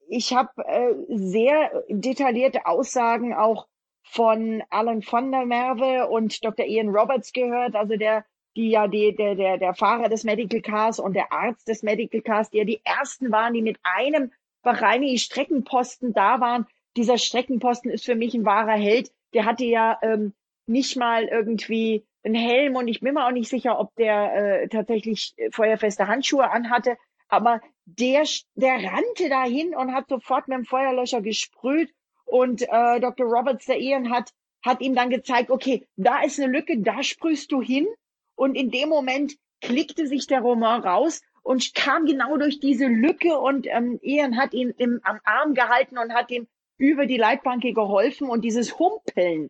ich 0.08 0.34
habe 0.34 0.50
äh, 0.66 0.94
sehr 1.08 1.84
detaillierte 1.88 2.66
Aussagen 2.66 3.34
auch 3.34 3.66
von 4.02 4.62
Alan 4.70 5.02
von 5.02 5.32
der 5.32 5.46
Merwe 5.46 6.08
und 6.08 6.44
Dr. 6.44 6.66
Ian 6.66 6.88
Roberts 6.88 7.32
gehört, 7.32 7.74
also 7.74 7.96
der, 7.96 8.24
die 8.56 8.70
ja 8.70 8.86
die, 8.86 9.14
der, 9.14 9.34
der, 9.34 9.58
der 9.58 9.74
Fahrer 9.74 10.08
des 10.08 10.24
Medical 10.24 10.60
Cars 10.60 11.00
und 11.00 11.14
der 11.14 11.32
Arzt 11.32 11.68
des 11.68 11.82
Medical 11.82 12.20
Cars, 12.20 12.50
die 12.50 12.58
ja 12.58 12.64
die 12.64 12.80
ersten 12.84 13.32
waren, 13.32 13.54
die 13.54 13.62
mit 13.62 13.78
einem 13.82 14.32
Bahraini 14.62 15.18
Streckenposten 15.18 16.12
da 16.12 16.40
waren. 16.40 16.66
Dieser 16.96 17.18
Streckenposten 17.18 17.90
ist 17.90 18.04
für 18.04 18.14
mich 18.14 18.34
ein 18.34 18.44
wahrer 18.44 18.72
Held. 18.72 19.10
Der 19.34 19.44
hatte 19.44 19.64
ja 19.64 19.98
ähm, 20.02 20.34
nicht 20.66 20.96
mal 20.96 21.24
irgendwie 21.24 22.06
einen 22.24 22.34
Helm 22.34 22.76
und 22.76 22.88
ich 22.88 23.00
bin 23.00 23.14
mir 23.14 23.26
auch 23.26 23.32
nicht 23.32 23.48
sicher, 23.48 23.78
ob 23.78 23.94
der 23.96 24.62
äh, 24.62 24.68
tatsächlich 24.68 25.34
feuerfeste 25.52 26.08
Handschuhe 26.08 26.50
anhatte. 26.50 26.96
Aber 27.28 27.60
der, 27.86 28.24
der 28.54 28.74
rannte 28.74 29.28
dahin 29.28 29.74
und 29.74 29.94
hat 29.94 30.08
sofort 30.08 30.48
mit 30.48 30.58
dem 30.58 30.64
Feuerlöscher 30.64 31.22
gesprüht. 31.22 31.92
Und 32.24 32.62
äh, 32.62 33.00
Dr. 33.00 33.26
Roberts, 33.26 33.66
der 33.66 33.80
Ian, 33.80 34.10
hat, 34.10 34.32
hat 34.62 34.80
ihm 34.80 34.94
dann 34.94 35.10
gezeigt, 35.10 35.50
okay, 35.50 35.86
da 35.96 36.22
ist 36.22 36.38
eine 36.38 36.52
Lücke, 36.52 36.78
da 36.78 37.02
sprühst 37.02 37.50
du 37.52 37.62
hin. 37.62 37.86
Und 38.34 38.56
in 38.56 38.70
dem 38.70 38.88
Moment 38.88 39.36
klickte 39.60 40.06
sich 40.06 40.26
der 40.26 40.40
Roman 40.40 40.82
raus 40.82 41.22
und 41.42 41.74
kam 41.74 42.06
genau 42.06 42.36
durch 42.36 42.58
diese 42.58 42.86
Lücke 42.86 43.38
und 43.38 43.66
ähm, 43.68 44.00
Ian 44.02 44.36
hat 44.36 44.52
ihn 44.52 44.74
im, 44.76 45.00
am 45.04 45.20
Arm 45.24 45.54
gehalten 45.54 45.96
und 45.96 46.12
hat 46.12 46.30
ihm 46.30 46.48
über 46.76 47.06
die 47.06 47.16
Leitbanke 47.16 47.72
geholfen 47.72 48.28
und 48.28 48.42
dieses 48.42 48.78
Humpeln, 48.78 49.48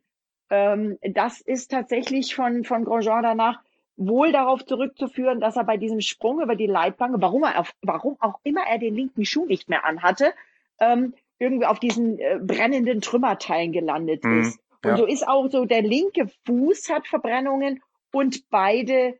ähm, 0.50 0.98
das 1.02 1.40
ist 1.40 1.70
tatsächlich 1.70 2.34
von, 2.34 2.64
von 2.64 2.84
Grosjean 2.84 3.22
danach 3.22 3.62
wohl 3.96 4.32
darauf 4.32 4.64
zurückzuführen, 4.64 5.40
dass 5.40 5.56
er 5.56 5.64
bei 5.64 5.76
diesem 5.76 6.00
Sprung 6.00 6.40
über 6.42 6.54
die 6.54 6.66
Leitplanke, 6.66 7.20
warum 7.20 7.44
er 7.44 7.60
auf, 7.60 7.72
warum 7.82 8.16
auch 8.20 8.38
immer 8.42 8.62
er 8.66 8.78
den 8.78 8.94
linken 8.94 9.24
Schuh 9.24 9.46
nicht 9.46 9.68
mehr 9.68 9.84
anhatte, 9.84 10.32
ähm, 10.78 11.14
irgendwie 11.38 11.66
auf 11.66 11.80
diesen 11.80 12.18
äh, 12.18 12.38
brennenden 12.40 13.00
Trümmerteilen 13.00 13.72
gelandet 13.72 14.24
mhm, 14.24 14.40
ist. 14.42 14.60
Und 14.84 14.90
ja. 14.90 14.96
so 14.96 15.06
ist 15.06 15.26
auch 15.26 15.48
so, 15.50 15.64
der 15.64 15.82
linke 15.82 16.28
Fuß 16.44 16.90
hat 16.90 17.06
Verbrennungen 17.06 17.82
und 18.12 18.48
beide 18.50 19.18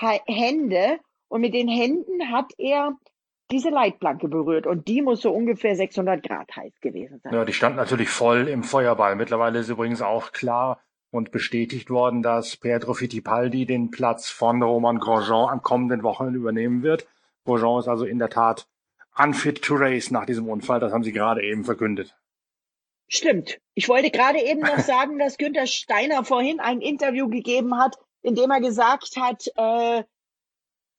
ha 0.00 0.18
Hände. 0.26 0.98
Und 1.28 1.42
mit 1.42 1.52
den 1.52 1.68
Händen 1.68 2.30
hat 2.30 2.52
er 2.56 2.96
diese 3.50 3.70
Leitplanke 3.70 4.28
berührt 4.28 4.66
und 4.66 4.88
die 4.88 5.02
muss 5.02 5.22
so 5.22 5.30
ungefähr 5.30 5.74
600 5.74 6.22
Grad 6.22 6.54
heiß 6.54 6.80
gewesen 6.80 7.20
sein. 7.22 7.32
Ja, 7.32 7.44
die 7.44 7.52
stand 7.52 7.76
natürlich 7.76 8.08
voll 8.08 8.48
im 8.48 8.62
Feuerball. 8.62 9.16
Mittlerweile 9.16 9.58
ist 9.58 9.68
übrigens 9.68 10.02
auch 10.02 10.32
klar, 10.32 10.80
und 11.10 11.30
bestätigt 11.30 11.90
worden, 11.90 12.22
dass 12.22 12.56
Pietro 12.56 12.94
Fittipaldi 12.94 13.66
den 13.66 13.90
Platz 13.90 14.28
von 14.28 14.62
Roman 14.62 14.98
Grosjean 14.98 15.48
am 15.48 15.62
kommenden 15.62 16.02
Wochenende 16.02 16.38
übernehmen 16.38 16.82
wird. 16.82 17.06
Grosjean 17.44 17.80
ist 17.80 17.88
also 17.88 18.04
in 18.04 18.18
der 18.18 18.30
Tat 18.30 18.66
unfit 19.16 19.62
to 19.62 19.74
race 19.74 20.10
nach 20.10 20.26
diesem 20.26 20.48
Unfall. 20.48 20.80
Das 20.80 20.92
haben 20.92 21.04
Sie 21.04 21.12
gerade 21.12 21.42
eben 21.42 21.64
verkündet. 21.64 22.14
Stimmt. 23.08 23.58
Ich 23.74 23.88
wollte 23.88 24.10
gerade 24.10 24.40
eben 24.40 24.60
noch 24.60 24.78
sagen, 24.80 25.18
dass 25.18 25.38
Günther 25.38 25.66
Steiner 25.66 26.24
vorhin 26.24 26.60
ein 26.60 26.80
Interview 26.80 27.28
gegeben 27.28 27.78
hat, 27.78 27.96
in 28.22 28.34
dem 28.34 28.50
er 28.50 28.60
gesagt 28.60 29.16
hat, 29.16 29.46
äh, 29.56 30.04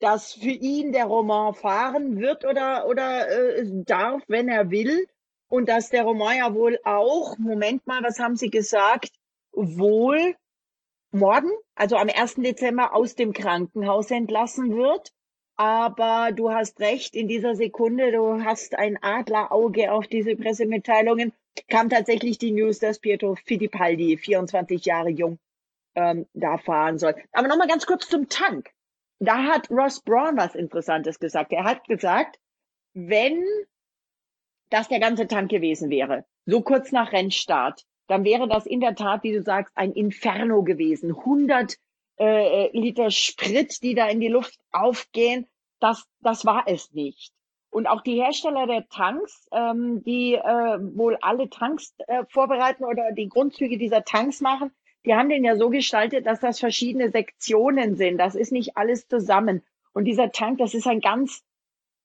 dass 0.00 0.32
für 0.32 0.50
ihn 0.50 0.92
der 0.92 1.04
Roman 1.04 1.54
fahren 1.54 2.18
wird 2.18 2.44
oder, 2.44 2.86
oder 2.86 3.28
äh, 3.28 3.64
darf, 3.84 4.22
wenn 4.26 4.48
er 4.48 4.70
will. 4.70 5.06
Und 5.48 5.68
dass 5.68 5.90
der 5.90 6.04
Roman 6.04 6.36
ja 6.36 6.54
wohl 6.54 6.78
auch, 6.84 7.36
Moment 7.38 7.86
mal, 7.86 8.02
was 8.02 8.18
haben 8.18 8.36
Sie 8.36 8.50
gesagt, 8.50 9.10
wohl 9.52 10.34
morgen, 11.12 11.50
also 11.74 11.96
am 11.96 12.08
1. 12.08 12.36
Dezember 12.36 12.94
aus 12.94 13.14
dem 13.14 13.32
Krankenhaus 13.32 14.10
entlassen 14.10 14.76
wird. 14.76 15.12
Aber 15.56 16.32
du 16.32 16.50
hast 16.50 16.80
recht, 16.80 17.14
in 17.14 17.28
dieser 17.28 17.54
Sekunde, 17.54 18.12
du 18.12 18.42
hast 18.44 18.74
ein 18.76 18.96
Adlerauge 19.02 19.92
auf 19.92 20.06
diese 20.06 20.34
Pressemitteilungen, 20.34 21.32
kam 21.68 21.90
tatsächlich 21.90 22.38
die 22.38 22.52
News, 22.52 22.78
dass 22.78 22.98
Pietro 22.98 23.34
Fittipaldi, 23.34 24.16
24 24.16 24.84
Jahre 24.86 25.10
jung, 25.10 25.38
ähm, 25.96 26.26
da 26.32 26.56
fahren 26.56 26.98
soll. 26.98 27.14
Aber 27.32 27.48
nochmal 27.48 27.68
ganz 27.68 27.84
kurz 27.84 28.08
zum 28.08 28.28
Tank. 28.28 28.70
Da 29.18 29.44
hat 29.44 29.70
Ross 29.70 30.00
Braun 30.00 30.38
was 30.38 30.54
Interessantes 30.54 31.18
gesagt. 31.18 31.52
Er 31.52 31.64
hat 31.64 31.84
gesagt, 31.86 32.38
wenn 32.94 33.44
das 34.70 34.88
der 34.88 35.00
ganze 35.00 35.26
Tank 35.26 35.50
gewesen 35.50 35.90
wäre, 35.90 36.24
so 36.46 36.62
kurz 36.62 36.90
nach 36.90 37.12
Rennstart, 37.12 37.84
dann 38.10 38.24
wäre 38.24 38.48
das 38.48 38.66
in 38.66 38.80
der 38.80 38.96
Tat, 38.96 39.22
wie 39.22 39.32
du 39.32 39.42
sagst, 39.42 39.72
ein 39.76 39.92
Inferno 39.92 40.64
gewesen. 40.64 41.16
100 41.16 41.76
äh, 42.18 42.76
Liter 42.76 43.10
Sprit, 43.10 43.82
die 43.82 43.94
da 43.94 44.08
in 44.08 44.18
die 44.18 44.28
Luft 44.28 44.58
aufgehen, 44.72 45.46
das, 45.78 46.04
das 46.20 46.44
war 46.44 46.64
es 46.66 46.92
nicht. 46.92 47.32
Und 47.70 47.86
auch 47.86 48.02
die 48.02 48.20
Hersteller 48.20 48.66
der 48.66 48.88
Tanks, 48.88 49.48
ähm, 49.52 50.02
die 50.02 50.34
äh, 50.34 50.78
wohl 50.96 51.18
alle 51.20 51.48
Tanks 51.50 51.94
äh, 52.08 52.24
vorbereiten 52.28 52.84
oder 52.84 53.12
die 53.12 53.28
Grundzüge 53.28 53.78
dieser 53.78 54.04
Tanks 54.04 54.40
machen, 54.40 54.72
die 55.06 55.14
haben 55.14 55.28
den 55.28 55.44
ja 55.44 55.56
so 55.56 55.70
gestaltet, 55.70 56.26
dass 56.26 56.40
das 56.40 56.58
verschiedene 56.58 57.10
Sektionen 57.10 57.94
sind. 57.94 58.18
Das 58.18 58.34
ist 58.34 58.50
nicht 58.50 58.76
alles 58.76 59.06
zusammen. 59.06 59.62
Und 59.92 60.04
dieser 60.04 60.32
Tank, 60.32 60.58
das 60.58 60.74
ist 60.74 60.88
ein 60.88 61.00
ganz 61.00 61.44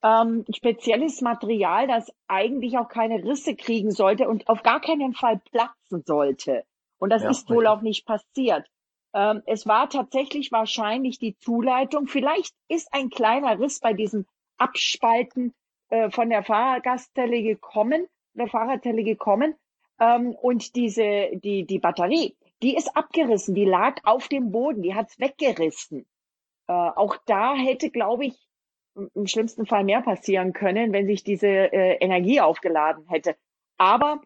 ähm, 0.05 0.45
spezielles 0.55 1.21
Material, 1.21 1.87
das 1.87 2.13
eigentlich 2.27 2.77
auch 2.77 2.87
keine 2.87 3.23
Risse 3.23 3.55
kriegen 3.55 3.89
sollte 3.89 4.29
und 4.29 4.47
auf 4.47 4.61
gar 4.61 4.79
keinen 4.79 5.13
Fall 5.13 5.41
platzen 5.51 6.03
sollte. 6.05 6.63
Und 6.99 7.09
das 7.09 7.23
ja, 7.23 7.31
ist 7.31 7.49
wohl 7.49 7.65
auch 7.65 7.81
nicht 7.81 8.05
passiert. 8.05 8.67
Ähm, 9.15 9.41
es 9.47 9.65
war 9.65 9.89
tatsächlich 9.89 10.51
wahrscheinlich 10.51 11.17
die 11.17 11.35
Zuleitung. 11.37 12.05
Vielleicht 12.05 12.53
ist 12.67 12.93
ein 12.93 13.09
kleiner 13.09 13.59
Riss 13.59 13.79
bei 13.79 13.93
diesem 13.93 14.27
Abspalten 14.57 15.55
äh, 15.89 16.11
von 16.11 16.29
der 16.29 16.43
Fahrgastzelle 16.43 17.41
gekommen, 17.41 18.05
der 18.33 18.47
Fahrradtelle 18.47 19.03
gekommen. 19.03 19.55
Ähm, 19.99 20.35
und 20.39 20.75
diese, 20.75 21.31
die, 21.33 21.65
die 21.65 21.79
Batterie, 21.79 22.35
die 22.61 22.75
ist 22.75 22.95
abgerissen, 22.95 23.55
die 23.55 23.65
lag 23.65 24.01
auf 24.03 24.27
dem 24.27 24.51
Boden, 24.51 24.83
die 24.83 24.93
hat's 24.93 25.19
weggerissen. 25.19 26.05
Äh, 26.67 26.73
auch 26.73 27.17
da 27.25 27.55
hätte, 27.55 27.89
glaube 27.89 28.25
ich, 28.25 28.44
im 29.13 29.27
schlimmsten 29.27 29.65
Fall 29.65 29.83
mehr 29.83 30.01
passieren 30.01 30.53
können, 30.53 30.93
wenn 30.93 31.07
sich 31.07 31.23
diese 31.23 31.47
äh, 31.47 31.97
Energie 31.99 32.41
aufgeladen 32.41 33.05
hätte. 33.07 33.35
Aber 33.77 34.21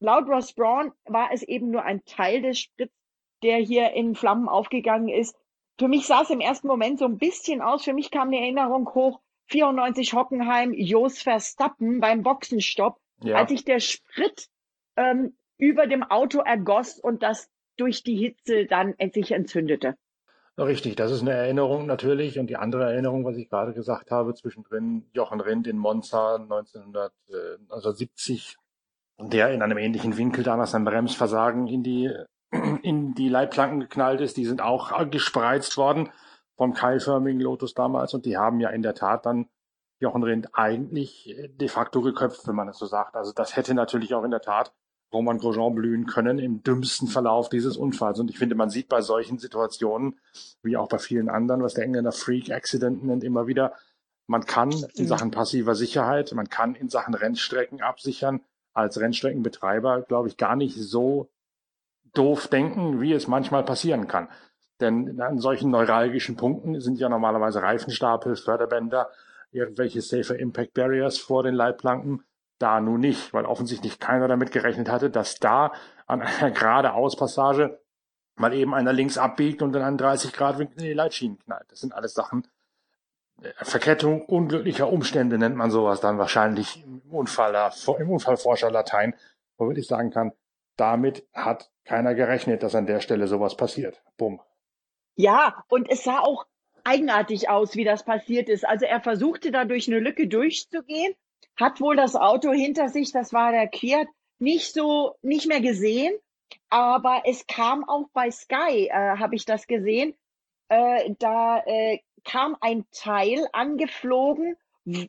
laut 0.00 0.28
Ross 0.28 0.52
Braun 0.52 0.92
war 1.04 1.30
es 1.32 1.42
eben 1.42 1.70
nur 1.70 1.82
ein 1.82 2.04
Teil 2.04 2.42
des 2.42 2.60
Spritz, 2.60 2.92
der 3.42 3.56
hier 3.58 3.92
in 3.92 4.14
Flammen 4.14 4.48
aufgegangen 4.48 5.08
ist. 5.08 5.36
Für 5.78 5.88
mich 5.88 6.06
sah 6.06 6.22
es 6.22 6.30
im 6.30 6.40
ersten 6.40 6.68
Moment 6.68 6.98
so 6.98 7.06
ein 7.06 7.18
bisschen 7.18 7.60
aus. 7.60 7.84
Für 7.84 7.92
mich 7.92 8.10
kam 8.10 8.28
eine 8.28 8.40
Erinnerung 8.40 8.88
hoch. 8.94 9.20
94 9.48 10.14
Hockenheim, 10.14 10.72
Jos 10.72 11.20
Verstappen 11.20 12.00
beim 12.00 12.22
Boxenstopp, 12.22 12.98
ja. 13.22 13.36
als 13.36 13.50
sich 13.50 13.64
der 13.64 13.80
Sprit 13.80 14.48
ähm, 14.96 15.36
über 15.58 15.86
dem 15.86 16.02
Auto 16.02 16.38
ergoss 16.38 16.98
und 16.98 17.22
das 17.22 17.50
durch 17.76 18.02
die 18.02 18.16
Hitze 18.16 18.66
dann 18.66 18.94
sich 19.12 19.32
entzündete. 19.32 19.96
Richtig, 20.56 20.94
das 20.94 21.10
ist 21.10 21.22
eine 21.22 21.32
Erinnerung 21.32 21.86
natürlich. 21.86 22.38
Und 22.38 22.48
die 22.48 22.56
andere 22.56 22.84
Erinnerung, 22.84 23.24
was 23.24 23.36
ich 23.36 23.48
gerade 23.48 23.74
gesagt 23.74 24.12
habe, 24.12 24.34
zwischendrin 24.34 25.10
Jochen 25.12 25.40
Rindt 25.40 25.66
in 25.66 25.78
Monza 25.78 26.36
1970, 26.36 28.56
der 29.18 29.50
in 29.50 29.62
einem 29.62 29.78
ähnlichen 29.78 30.16
Winkel 30.16 30.44
damals 30.44 30.70
sein 30.70 30.84
Bremsversagen 30.84 31.66
in 31.66 31.82
die, 31.82 32.08
in 32.82 33.14
die 33.14 33.28
Leitplanken 33.28 33.80
geknallt 33.80 34.20
ist. 34.20 34.36
Die 34.36 34.44
sind 34.44 34.62
auch 34.62 35.10
gespreizt 35.10 35.76
worden 35.76 36.12
vom 36.56 36.72
keilförmigen 36.72 37.40
Lotus 37.40 37.74
damals. 37.74 38.14
Und 38.14 38.24
die 38.24 38.36
haben 38.36 38.60
ja 38.60 38.70
in 38.70 38.82
der 38.82 38.94
Tat 38.94 39.26
dann 39.26 39.48
Jochen 39.98 40.22
Rindt 40.22 40.50
eigentlich 40.52 41.34
de 41.48 41.68
facto 41.68 42.00
geköpft, 42.00 42.46
wenn 42.46 42.54
man 42.54 42.68
es 42.68 42.78
so 42.78 42.86
sagt. 42.86 43.16
Also 43.16 43.32
das 43.32 43.56
hätte 43.56 43.74
natürlich 43.74 44.14
auch 44.14 44.22
in 44.22 44.30
der 44.30 44.40
Tat 44.40 44.72
Roman 45.14 45.38
Grosjean 45.38 45.74
blühen 45.74 46.06
können 46.06 46.38
im 46.38 46.62
dümmsten 46.62 47.08
Verlauf 47.08 47.48
dieses 47.48 47.76
Unfalls. 47.76 48.18
Und 48.20 48.28
ich 48.30 48.38
finde, 48.38 48.56
man 48.56 48.68
sieht 48.68 48.88
bei 48.88 49.00
solchen 49.00 49.38
Situationen, 49.38 50.18
wie 50.62 50.76
auch 50.76 50.88
bei 50.88 50.98
vielen 50.98 51.30
anderen, 51.30 51.62
was 51.62 51.74
der 51.74 51.84
Engländer 51.84 52.12
Freak 52.12 52.50
Accident 52.50 53.04
nennt, 53.04 53.24
immer 53.24 53.46
wieder, 53.46 53.72
man 54.26 54.44
kann 54.44 54.72
in 54.94 55.06
Sachen 55.06 55.30
passiver 55.30 55.74
Sicherheit, 55.74 56.32
man 56.32 56.48
kann 56.48 56.74
in 56.74 56.88
Sachen 56.88 57.14
Rennstrecken 57.14 57.82
absichern, 57.82 58.40
als 58.72 58.98
Rennstreckenbetreiber, 58.98 60.02
glaube 60.02 60.28
ich, 60.28 60.36
gar 60.36 60.56
nicht 60.56 60.76
so 60.76 61.30
doof 62.14 62.48
denken, 62.48 63.00
wie 63.00 63.12
es 63.12 63.28
manchmal 63.28 63.64
passieren 63.64 64.08
kann. 64.08 64.28
Denn 64.80 65.20
an 65.20 65.38
solchen 65.38 65.70
neuralgischen 65.70 66.36
Punkten 66.36 66.80
sind 66.80 66.98
ja 66.98 67.08
normalerweise 67.08 67.62
Reifenstapel, 67.62 68.34
Förderbänder, 68.34 69.10
irgendwelche 69.52 70.02
Safer 70.02 70.36
Impact 70.36 70.74
Barriers 70.74 71.18
vor 71.18 71.42
den 71.44 71.54
Leitplanken 71.54 72.24
da 72.58 72.80
nun 72.80 73.00
nicht, 73.00 73.32
weil 73.34 73.46
offensichtlich 73.46 73.98
keiner 73.98 74.28
damit 74.28 74.52
gerechnet 74.52 74.88
hatte, 74.88 75.10
dass 75.10 75.36
da 75.36 75.72
an 76.06 76.22
einer 76.22 76.50
geradeauspassage 76.52 77.80
mal 78.36 78.52
eben 78.52 78.74
einer 78.74 78.92
links 78.92 79.18
abbiegt 79.18 79.62
und 79.62 79.72
dann 79.72 79.82
an 79.82 79.98
30 79.98 80.32
Grad 80.32 80.58
Winkel 80.58 80.80
in 80.80 80.86
die 80.86 80.92
Leitschienen 80.92 81.38
knallt. 81.38 81.70
Das 81.70 81.80
sind 81.80 81.94
alles 81.94 82.14
Sachen, 82.14 82.46
äh, 83.42 83.52
Verkettung 83.64 84.22
unglücklicher 84.22 84.90
Umstände 84.90 85.38
nennt 85.38 85.56
man 85.56 85.70
sowas 85.70 86.00
dann 86.00 86.18
wahrscheinlich 86.18 86.84
im 86.84 87.02
Unfall, 87.10 87.72
im 87.98 88.10
Unfallforscher 88.10 88.70
Latein, 88.70 89.14
wo 89.56 89.70
ich 89.70 89.86
sagen 89.86 90.10
kann, 90.10 90.32
damit 90.76 91.26
hat 91.32 91.70
keiner 91.84 92.14
gerechnet, 92.14 92.62
dass 92.62 92.74
an 92.74 92.86
der 92.86 93.00
Stelle 93.00 93.28
sowas 93.28 93.56
passiert. 93.56 94.02
Bumm. 94.16 94.40
Ja, 95.14 95.64
und 95.68 95.88
es 95.88 96.02
sah 96.02 96.18
auch 96.18 96.46
eigenartig 96.82 97.48
aus, 97.48 97.76
wie 97.76 97.84
das 97.84 98.04
passiert 98.04 98.48
ist. 98.48 98.66
Also 98.66 98.84
er 98.84 99.00
versuchte 99.00 99.52
da 99.52 99.64
durch 99.64 99.86
eine 99.86 100.00
Lücke 100.00 100.26
durchzugehen 100.26 101.14
hat 101.56 101.80
wohl 101.80 101.96
das 101.96 102.16
Auto 102.16 102.52
hinter 102.52 102.88
sich, 102.88 103.12
das 103.12 103.32
war 103.32 103.52
der 103.52 103.70
Fiat, 103.72 104.08
nicht 104.38 104.72
so, 104.72 105.14
nicht 105.22 105.46
mehr 105.46 105.60
gesehen. 105.60 106.14
Aber 106.68 107.22
es 107.24 107.46
kam 107.46 107.88
auch 107.88 108.08
bei 108.12 108.30
Sky, 108.30 108.88
äh, 108.88 109.18
habe 109.18 109.34
ich 109.34 109.44
das 109.44 109.66
gesehen. 109.66 110.14
Äh, 110.68 111.14
da 111.18 111.62
äh, 111.64 111.98
kam 112.24 112.56
ein 112.60 112.84
Teil 112.90 113.46
angeflogen, 113.52 114.56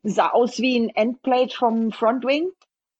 sah 0.03 0.29
aus 0.29 0.59
wie 0.59 0.77
ein 0.77 0.89
Endplate 0.89 1.55
vom 1.55 1.91
Frontwing, 1.91 2.51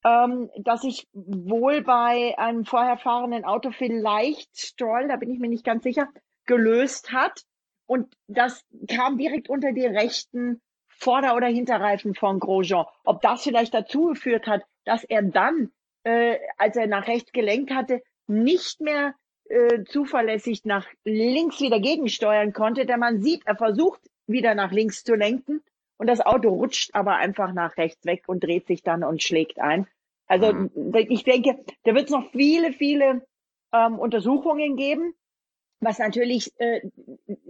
ähm, 0.03 0.49
dass 0.57 0.83
ich 0.83 1.07
wohl 1.13 1.81
bei 1.81 2.37
einem 2.37 2.65
vorher 2.65 2.97
fahrenden 2.97 3.45
Auto 3.45 3.71
vielleicht 3.71 4.57
Stroll, 4.57 5.07
da 5.07 5.15
bin 5.15 5.31
ich 5.31 5.39
mir 5.39 5.49
nicht 5.49 5.65
ganz 5.65 5.83
sicher, 5.83 6.07
gelöst 6.45 7.11
hat. 7.11 7.43
Und 7.87 8.15
das 8.27 8.65
kam 8.87 9.17
direkt 9.17 9.49
unter 9.49 9.71
die 9.71 9.85
rechten 9.85 10.61
Vorder- 10.97 11.35
oder 11.35 11.47
Hinterreifen 11.47 12.15
von 12.15 12.39
Grosjean. 12.39 12.85
Ob 13.03 13.21
das 13.21 13.43
vielleicht 13.43 13.73
dazu 13.73 14.07
geführt 14.07 14.47
hat, 14.47 14.63
dass 14.85 15.03
er 15.03 15.21
dann, 15.23 15.71
äh, 16.03 16.37
als 16.57 16.75
er 16.75 16.87
nach 16.87 17.07
rechts 17.07 17.31
gelenkt 17.31 17.71
hatte, 17.71 18.01
nicht 18.27 18.81
mehr 18.81 19.13
äh, 19.49 19.83
zuverlässig 19.83 20.65
nach 20.65 20.87
links 21.03 21.61
wieder 21.61 21.79
gegensteuern 21.79 22.53
konnte, 22.53 22.85
denn 22.85 22.99
man 22.99 23.21
sieht, 23.21 23.45
er 23.45 23.55
versucht 23.55 24.01
wieder 24.27 24.55
nach 24.55 24.71
links 24.71 25.03
zu 25.03 25.15
lenken 25.15 25.61
und 25.97 26.07
das 26.07 26.21
Auto 26.21 26.49
rutscht 26.49 26.89
aber 26.93 27.15
einfach 27.15 27.53
nach 27.53 27.77
rechts 27.77 28.05
weg 28.05 28.23
und 28.27 28.43
dreht 28.43 28.67
sich 28.67 28.81
dann 28.81 29.03
und 29.03 29.21
schlägt 29.21 29.59
ein. 29.59 29.87
Also 30.27 30.51
mhm. 30.51 30.71
ich 30.93 31.23
denke, 31.23 31.63
da 31.83 31.93
wird 31.93 32.05
es 32.05 32.11
noch 32.11 32.31
viele, 32.31 32.73
viele 32.73 33.25
ähm, 33.71 33.99
Untersuchungen 33.99 34.75
geben, 34.75 35.13
was 35.79 35.99
natürlich 35.99 36.51
äh, 36.59 36.81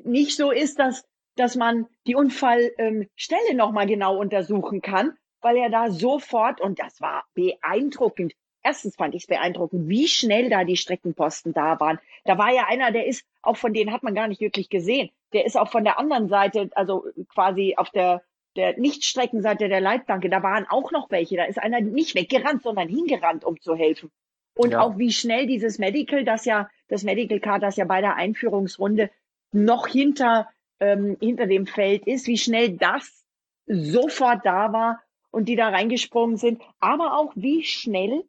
nicht 0.03 0.35
so 0.35 0.51
ist, 0.51 0.79
dass, 0.79 1.05
dass 1.35 1.55
man 1.55 1.87
die 2.07 2.15
Unfallstelle 2.15 2.71
ähm, 2.77 3.57
nochmal 3.57 3.87
genau 3.87 4.17
untersuchen 4.17 4.81
kann, 4.81 5.17
weil 5.41 5.57
er 5.57 5.69
da 5.69 5.91
sofort, 5.91 6.61
und 6.61 6.79
das 6.79 7.01
war 7.01 7.25
beeindruckend, 7.33 8.33
erstens 8.63 8.95
fand 8.95 9.15
ich 9.15 9.23
es 9.23 9.27
beeindruckend, 9.27 9.87
wie 9.87 10.07
schnell 10.07 10.49
da 10.49 10.63
die 10.63 10.77
Streckenposten 10.77 11.53
da 11.53 11.79
waren. 11.79 11.99
Da 12.23 12.37
war 12.37 12.51
ja 12.53 12.65
einer, 12.67 12.91
der 12.91 13.05
ist, 13.05 13.25
auch 13.41 13.57
von 13.57 13.73
denen 13.73 13.91
hat 13.91 14.03
man 14.03 14.15
gar 14.15 14.27
nicht 14.27 14.41
wirklich 14.41 14.69
gesehen, 14.69 15.09
der 15.33 15.45
ist 15.45 15.57
auch 15.57 15.69
von 15.69 15.83
der 15.83 15.99
anderen 15.99 16.29
Seite, 16.29 16.69
also 16.73 17.05
quasi 17.29 17.75
auf 17.77 17.89
der 17.89 18.23
der 18.55 18.77
Nichtstreckenseite 18.77 19.67
der 19.67 19.81
Leitplanke, 19.81 20.29
da 20.29 20.41
waren 20.41 20.65
auch 20.69 20.91
noch 20.91 21.11
welche. 21.11 21.35
Da 21.35 21.43
ist 21.43 21.59
einer 21.59 21.81
nicht 21.81 22.15
weggerannt, 22.15 22.63
sondern 22.63 22.87
hingerannt, 22.87 23.43
um 23.43 23.59
zu 23.59 23.75
helfen. 23.75 24.11
Und 24.55 24.71
ja. 24.71 24.81
auch 24.81 24.97
wie 24.97 25.11
schnell 25.11 25.47
dieses 25.47 25.77
Medical, 25.77 26.23
das 26.23 26.45
ja, 26.45 26.69
das 26.87 27.03
Medical 27.03 27.39
Card, 27.39 27.63
das 27.63 27.75
ja 27.75 27.85
bei 27.85 27.99
der 27.99 28.15
Einführungsrunde 28.15 29.09
noch 29.51 29.87
hinter, 29.87 30.47
ähm, 30.79 31.17
hinter 31.19 31.47
dem 31.47 31.67
Feld 31.67 32.05
ist, 32.07 32.27
wie 32.27 32.37
schnell 32.37 32.77
das 32.77 33.25
sofort 33.67 34.45
da 34.45 34.71
war 34.73 35.01
und 35.31 35.45
die 35.45 35.55
da 35.55 35.69
reingesprungen 35.69 36.37
sind. 36.37 36.61
Aber 36.79 37.17
auch 37.17 37.33
wie 37.35 37.63
schnell 37.63 38.23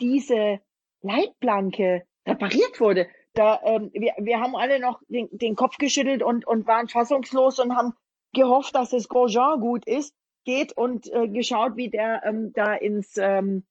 diese 0.00 0.60
Leitplanke 1.02 2.04
repariert 2.26 2.80
wurde. 2.80 3.08
Da, 3.34 3.60
ähm, 3.64 3.90
wir, 3.92 4.14
wir 4.18 4.40
haben 4.40 4.56
alle 4.56 4.80
noch 4.80 5.00
den, 5.08 5.28
den 5.30 5.56
Kopf 5.56 5.76
geschüttelt 5.76 6.22
und, 6.22 6.46
und 6.46 6.66
waren 6.66 6.88
fassungslos 6.88 7.58
und 7.58 7.76
haben 7.76 7.92
gehofft, 8.32 8.74
dass 8.74 8.92
es 8.92 9.08
Grosjean 9.08 9.60
gut 9.60 9.86
ist, 9.86 10.14
geht 10.44 10.76
und 10.76 11.12
äh, 11.12 11.28
geschaut, 11.28 11.76
wie 11.76 11.90
der 11.90 12.22
ähm, 12.24 12.52
da 12.54 12.74
ins, 12.74 13.16
ähm, 13.18 13.66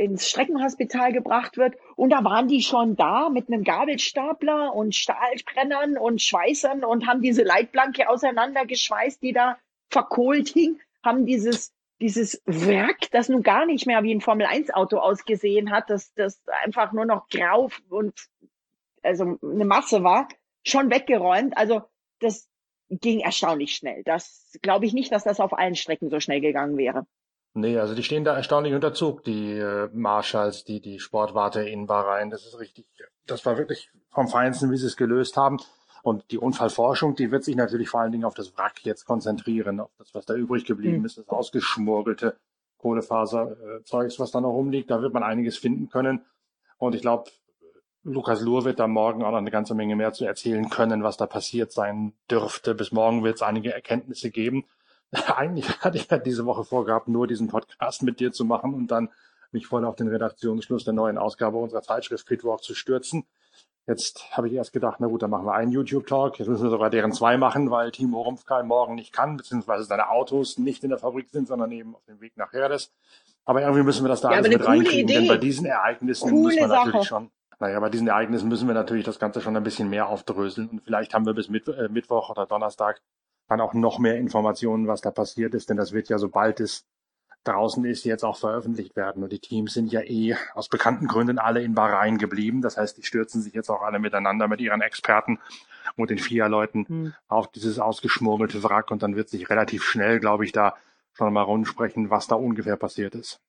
ins 0.00 0.28
Streckenhospital 0.28 1.12
gebracht 1.12 1.58
wird. 1.58 1.76
Und 1.94 2.10
da 2.10 2.24
waren 2.24 2.48
die 2.48 2.62
schon 2.62 2.96
da 2.96 3.28
mit 3.28 3.48
einem 3.48 3.64
Gabelstapler 3.64 4.74
und 4.74 4.94
Stahlbrennern 4.94 5.98
und 5.98 6.22
Schweißern 6.22 6.84
und 6.84 7.06
haben 7.06 7.20
diese 7.20 7.42
Leitplanke 7.42 8.08
auseinandergeschweißt, 8.08 9.22
die 9.22 9.32
da 9.32 9.58
verkohlt 9.90 10.48
hing, 10.48 10.80
haben 11.04 11.26
dieses 11.26 11.74
dieses 12.00 12.40
Wrack, 12.46 13.10
das 13.10 13.28
nun 13.28 13.42
gar 13.42 13.66
nicht 13.66 13.86
mehr 13.86 14.02
wie 14.02 14.14
ein 14.14 14.22
Formel-1-Auto 14.22 14.96
ausgesehen 14.96 15.70
hat, 15.70 15.90
das, 15.90 16.14
das 16.14 16.40
einfach 16.64 16.92
nur 16.92 17.04
noch 17.04 17.28
grau 17.28 17.68
und 17.90 18.14
also 19.02 19.38
eine 19.42 19.66
Masse 19.66 20.02
war, 20.02 20.26
schon 20.64 20.90
weggeräumt. 20.90 21.58
Also 21.58 21.82
das, 22.20 22.48
ging 22.90 23.20
erstaunlich 23.20 23.74
schnell. 23.76 24.02
Das 24.04 24.58
glaube 24.62 24.84
ich 24.84 24.92
nicht, 24.92 25.12
dass 25.12 25.24
das 25.24 25.40
auf 25.40 25.56
allen 25.56 25.76
Strecken 25.76 26.10
so 26.10 26.20
schnell 26.20 26.40
gegangen 26.40 26.76
wäre. 26.76 27.06
Nee, 27.52 27.78
also 27.78 27.94
die 27.94 28.04
stehen 28.04 28.24
da 28.24 28.36
erstaunlich 28.36 28.74
unter 28.74 28.94
Zug, 28.94 29.24
die 29.24 29.52
äh, 29.52 29.88
Marshalls, 29.92 30.64
die, 30.64 30.80
die 30.80 31.00
Sportwarte 31.00 31.62
in 31.62 31.86
Bahrain. 31.86 32.30
Das 32.30 32.46
ist 32.46 32.58
richtig, 32.60 32.86
das 33.26 33.44
war 33.44 33.58
wirklich 33.58 33.90
vom 34.10 34.28
Feinsten, 34.28 34.70
wie 34.70 34.76
sie 34.76 34.86
es 34.86 34.96
gelöst 34.96 35.36
haben. 35.36 35.58
Und 36.02 36.30
die 36.30 36.38
Unfallforschung, 36.38 37.14
die 37.14 37.30
wird 37.30 37.44
sich 37.44 37.56
natürlich 37.56 37.90
vor 37.90 38.00
allen 38.00 38.12
Dingen 38.12 38.24
auf 38.24 38.34
das 38.34 38.56
Wrack 38.56 38.84
jetzt 38.84 39.04
konzentrieren, 39.04 39.80
auf 39.80 39.90
das, 39.98 40.14
was 40.14 40.26
da 40.26 40.34
übrig 40.34 40.64
geblieben 40.64 41.00
mhm. 41.00 41.04
ist, 41.04 41.18
das 41.18 41.28
ausgeschmurgelte 41.28 42.36
Kohlefaserzeugs, 42.78 44.18
was 44.18 44.30
da 44.30 44.40
noch 44.40 44.52
rumliegt. 44.52 44.90
Da 44.90 45.02
wird 45.02 45.12
man 45.12 45.22
einiges 45.22 45.58
finden 45.58 45.90
können. 45.90 46.24
Und 46.78 46.94
ich 46.94 47.02
glaube, 47.02 47.30
Lukas 48.02 48.40
Luhr 48.40 48.64
wird 48.64 48.80
da 48.80 48.86
morgen 48.86 49.22
auch 49.22 49.32
noch 49.32 49.38
eine 49.38 49.50
ganze 49.50 49.74
Menge 49.74 49.94
mehr 49.96 50.12
zu 50.14 50.24
erzählen 50.24 50.70
können, 50.70 51.02
was 51.02 51.18
da 51.18 51.26
passiert 51.26 51.72
sein 51.72 52.14
dürfte. 52.30 52.74
Bis 52.74 52.92
morgen 52.92 53.22
wird 53.22 53.36
es 53.36 53.42
einige 53.42 53.74
Erkenntnisse 53.74 54.30
geben. 54.30 54.64
Eigentlich 55.36 55.80
hatte 55.80 55.98
ich 55.98 56.08
ja 56.10 56.18
diese 56.18 56.46
Woche 56.46 56.64
vorgehabt, 56.64 57.08
nur 57.08 57.26
diesen 57.26 57.48
Podcast 57.48 58.02
mit 58.02 58.20
dir 58.20 58.32
zu 58.32 58.44
machen 58.44 58.74
und 58.74 58.90
dann 58.90 59.10
mich 59.52 59.66
voll 59.66 59.84
auf 59.84 59.96
den 59.96 60.08
Redaktionsschluss 60.08 60.84
der 60.84 60.94
neuen 60.94 61.18
Ausgabe 61.18 61.58
unserer 61.58 61.82
Zeitschrift 61.82 62.26
Pitwalk 62.26 62.62
zu 62.62 62.74
stürzen. 62.74 63.26
Jetzt 63.86 64.36
habe 64.36 64.46
ich 64.46 64.54
erst 64.54 64.72
gedacht, 64.72 64.98
na 65.00 65.08
gut, 65.08 65.22
dann 65.22 65.30
machen 65.30 65.46
wir 65.46 65.54
einen 65.54 65.72
YouTube-Talk. 65.72 66.38
Jetzt 66.38 66.46
müssen 66.46 66.62
wir 66.62 66.70
sogar 66.70 66.90
deren 66.90 67.12
zwei 67.12 67.36
machen, 67.36 67.70
weil 67.70 67.90
Timo 67.90 68.22
Rumpfkeil 68.22 68.62
morgen 68.62 68.94
nicht 68.94 69.12
kann, 69.12 69.36
beziehungsweise 69.36 69.84
seine 69.84 70.10
Autos 70.10 70.58
nicht 70.58 70.84
in 70.84 70.90
der 70.90 70.98
Fabrik 70.98 71.28
sind, 71.30 71.48
sondern 71.48 71.72
eben 71.72 71.96
auf 71.96 72.04
dem 72.04 72.20
Weg 72.20 72.36
nach 72.36 72.52
Herdes. 72.52 72.92
Aber 73.44 73.62
irgendwie 73.62 73.82
müssen 73.82 74.04
wir 74.04 74.08
das 74.08 74.20
da 74.20 74.30
ja, 74.30 74.36
alles 74.36 74.52
mit 74.52 74.64
reinkriegen, 74.64 75.08
Idee. 75.08 75.14
denn 75.14 75.28
bei 75.28 75.38
diesen 75.38 75.66
Ereignissen 75.66 76.30
Coole 76.30 76.42
muss 76.42 76.60
man 76.60 76.68
Sache. 76.68 76.86
natürlich 76.86 77.08
schon 77.08 77.30
naja, 77.60 77.78
bei 77.78 77.90
diesen 77.90 78.08
Ereignissen 78.08 78.48
müssen 78.48 78.66
wir 78.66 78.74
natürlich 78.74 79.04
das 79.04 79.18
Ganze 79.18 79.42
schon 79.42 79.54
ein 79.54 79.62
bisschen 79.62 79.90
mehr 79.90 80.08
aufdröseln 80.08 80.70
und 80.70 80.82
vielleicht 80.82 81.12
haben 81.12 81.26
wir 81.26 81.34
bis 81.34 81.50
Mitt 81.50 81.68
äh, 81.68 81.88
Mittwoch 81.90 82.30
oder 82.30 82.46
Donnerstag 82.46 83.02
dann 83.50 83.60
auch 83.60 83.74
noch 83.74 83.98
mehr 83.98 84.16
Informationen, 84.16 84.86
was 84.86 85.00
da 85.00 85.10
passiert 85.10 85.54
ist, 85.54 85.68
denn 85.68 85.76
das 85.76 85.92
wird 85.92 86.08
ja, 86.08 86.18
sobald 86.18 86.60
es 86.60 86.86
draußen 87.44 87.84
ist, 87.84 88.04
jetzt 88.04 88.24
auch 88.24 88.36
veröffentlicht 88.36 88.96
werden. 88.96 89.22
Und 89.22 89.32
die 89.32 89.38
Teams 89.38 89.74
sind 89.74 89.92
ja 89.92 90.02
eh 90.02 90.36
aus 90.54 90.68
bekannten 90.68 91.06
Gründen 91.06 91.38
alle 91.38 91.62
in 91.62 91.74
Bahrain 91.74 92.18
geblieben. 92.18 92.62
Das 92.62 92.76
heißt, 92.76 92.98
die 92.98 93.02
stürzen 93.02 93.40
sich 93.42 93.54
jetzt 93.54 93.70
auch 93.70 93.82
alle 93.82 93.98
miteinander 93.98 94.46
mit 94.46 94.60
ihren 94.60 94.82
Experten 94.82 95.38
und 95.96 96.10
den 96.10 96.18
FIA-Leuten 96.18 96.86
hm. 96.86 97.14
auf 97.28 97.48
dieses 97.48 97.78
ausgeschmurgelte 97.78 98.62
Wrack 98.62 98.90
und 98.90 99.02
dann 99.02 99.16
wird 99.16 99.28
sich 99.28 99.48
relativ 99.50 99.84
schnell, 99.84 100.20
glaube 100.20 100.44
ich, 100.44 100.52
da 100.52 100.76
schon 101.12 101.32
mal 101.32 101.42
rundsprechen, 101.42 102.10
was 102.10 102.26
da 102.26 102.36
ungefähr 102.36 102.76
passiert 102.76 103.14
ist. 103.14 103.40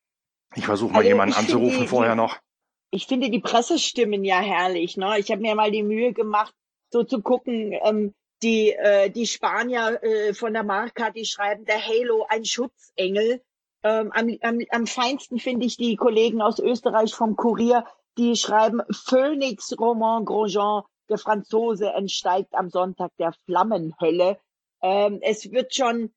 Ich 0.55 0.65
versuche 0.65 0.91
mal 0.91 0.99
also 0.99 1.09
jemanden 1.09 1.35
anzurufen 1.35 1.87
vorher 1.87 2.15
noch 2.15 2.39
ich 2.91 3.07
finde 3.07 3.29
die 3.29 3.39
Pressestimmen 3.39 4.23
ja 4.23 4.39
herrlich. 4.39 4.97
Ne? 4.97 5.17
Ich 5.17 5.31
habe 5.31 5.41
mir 5.41 5.55
mal 5.55 5.71
die 5.71 5.83
Mühe 5.83 6.13
gemacht, 6.13 6.53
so 6.91 7.03
zu 7.03 7.21
gucken, 7.21 7.73
ähm, 7.83 8.13
die, 8.43 8.73
äh, 8.73 9.09
die 9.09 9.27
Spanier 9.27 10.01
äh, 10.03 10.33
von 10.33 10.53
der 10.53 10.63
Marca, 10.63 11.11
die 11.11 11.25
schreiben, 11.25 11.65
der 11.65 11.85
Halo, 11.85 12.25
ein 12.29 12.45
Schutzengel. 12.45 13.41
Ähm, 13.83 14.11
am, 14.11 14.37
am, 14.41 14.59
am 14.69 14.87
feinsten 14.87 15.39
finde 15.39 15.65
ich 15.65 15.77
die 15.77 15.95
Kollegen 15.95 16.41
aus 16.41 16.59
Österreich 16.59 17.13
vom 17.13 17.35
Kurier, 17.35 17.85
die 18.17 18.35
schreiben, 18.35 18.81
Phoenix 18.91 19.73
Roman 19.79 20.25
Grosjean, 20.25 20.83
der 21.09 21.17
Franzose 21.17 21.89
entsteigt 21.89 22.53
am 22.53 22.69
Sonntag 22.69 23.11
der 23.17 23.33
Flammenhölle. 23.45 24.37
Ähm, 24.81 25.19
es 25.21 25.51
wird 25.51 25.73
schon 25.73 26.11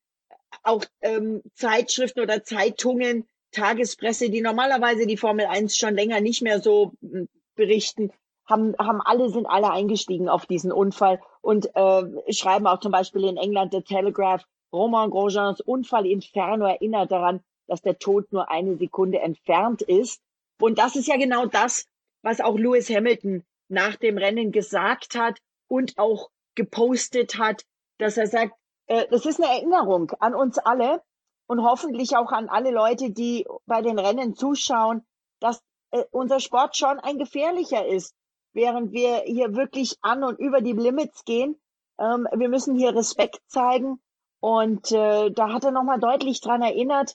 auch 0.63 0.85
ähm, 1.01 1.43
Zeitschriften 1.55 2.21
oder 2.21 2.45
Zeitungen 2.45 3.27
Tagespresse, 3.51 4.31
die 4.31 4.41
normalerweise 4.41 5.07
die 5.07 5.17
Formel 5.17 5.47
1 5.47 5.77
schon 5.77 5.95
länger 5.95 6.21
nicht 6.21 6.43
mehr 6.43 6.61
so 6.61 6.93
hm, 7.01 7.29
berichten, 7.55 8.13
haben, 8.47 8.75
haben 8.79 9.01
alle, 9.01 9.31
sind 9.31 9.47
alle 9.47 9.71
eingestiegen 9.71 10.29
auf 10.29 10.47
diesen 10.47 10.73
Unfall 10.73 11.21
und 11.45 11.69
äh, 11.75 12.33
schreiben 12.33 12.67
auch 12.67 12.81
zum 12.81 12.93
Beispiel 12.93 13.25
in 13.25 13.37
England 13.37 13.73
The 13.73 13.83
Telegraph, 13.83 14.45
Romain 14.73 15.11
Grosjeans 15.11 15.61
Unfall 15.61 16.07
Inferno 16.07 16.67
erinnert 16.67 17.13
daran, 17.13 17.41
dass 17.67 17.83
der 17.83 17.99
Tod 17.99 18.33
nur 18.33 18.51
eine 18.51 18.77
Sekunde 18.77 19.21
entfernt 19.21 19.83
ist. 19.83 20.21
Und 20.61 20.79
das 20.79 20.97
ist 20.97 21.07
ja 21.07 21.17
genau 21.17 21.47
das, 21.47 21.87
was 22.23 22.41
auch 22.41 22.57
Lewis 22.57 22.89
Hamilton 22.89 23.45
nach 23.69 23.97
dem 23.97 24.19
Rennen 24.19 24.53
gesagt 24.53 25.15
hat 25.15 25.39
und 25.69 25.99
auch 25.99 26.31
gepostet 26.55 27.39
hat, 27.39 27.63
dass 27.99 28.17
er 28.17 28.27
sagt, 28.27 28.55
äh, 28.87 29.07
das 29.11 29.27
ist 29.27 29.41
eine 29.41 29.53
Erinnerung 29.53 30.13
an 30.21 30.35
uns 30.35 30.59
alle, 30.59 31.03
und 31.47 31.63
hoffentlich 31.63 32.17
auch 32.17 32.33
an 32.33 32.49
alle 32.49 32.71
Leute, 32.71 33.11
die 33.11 33.47
bei 33.67 33.83
den 33.83 33.99
Rennen 33.99 34.35
zuschauen, 34.35 35.05
dass 35.41 35.61
äh, 35.91 36.05
unser 36.11 36.41
Sport 36.41 36.77
schon 36.77 36.99
ein 37.01 37.19
gefährlicher 37.19 37.87
ist, 37.87 38.15
während 38.55 38.93
wir 38.93 39.19
hier 39.27 39.55
wirklich 39.55 39.97
an 40.01 40.25
und 40.25 40.39
über 40.39 40.61
die 40.61 40.73
Limits 40.73 41.25
gehen. 41.25 41.57
Ähm, 42.01 42.27
wir 42.33 42.49
müssen 42.49 42.75
hier 42.75 42.95
Respekt 42.95 43.41
zeigen 43.47 44.01
und 44.41 44.91
äh, 44.93 45.31
da 45.31 45.53
hat 45.53 45.65
er 45.65 45.71
nochmal 45.71 46.01
deutlich 46.01 46.41
dran 46.41 46.63
erinnert, 46.63 47.15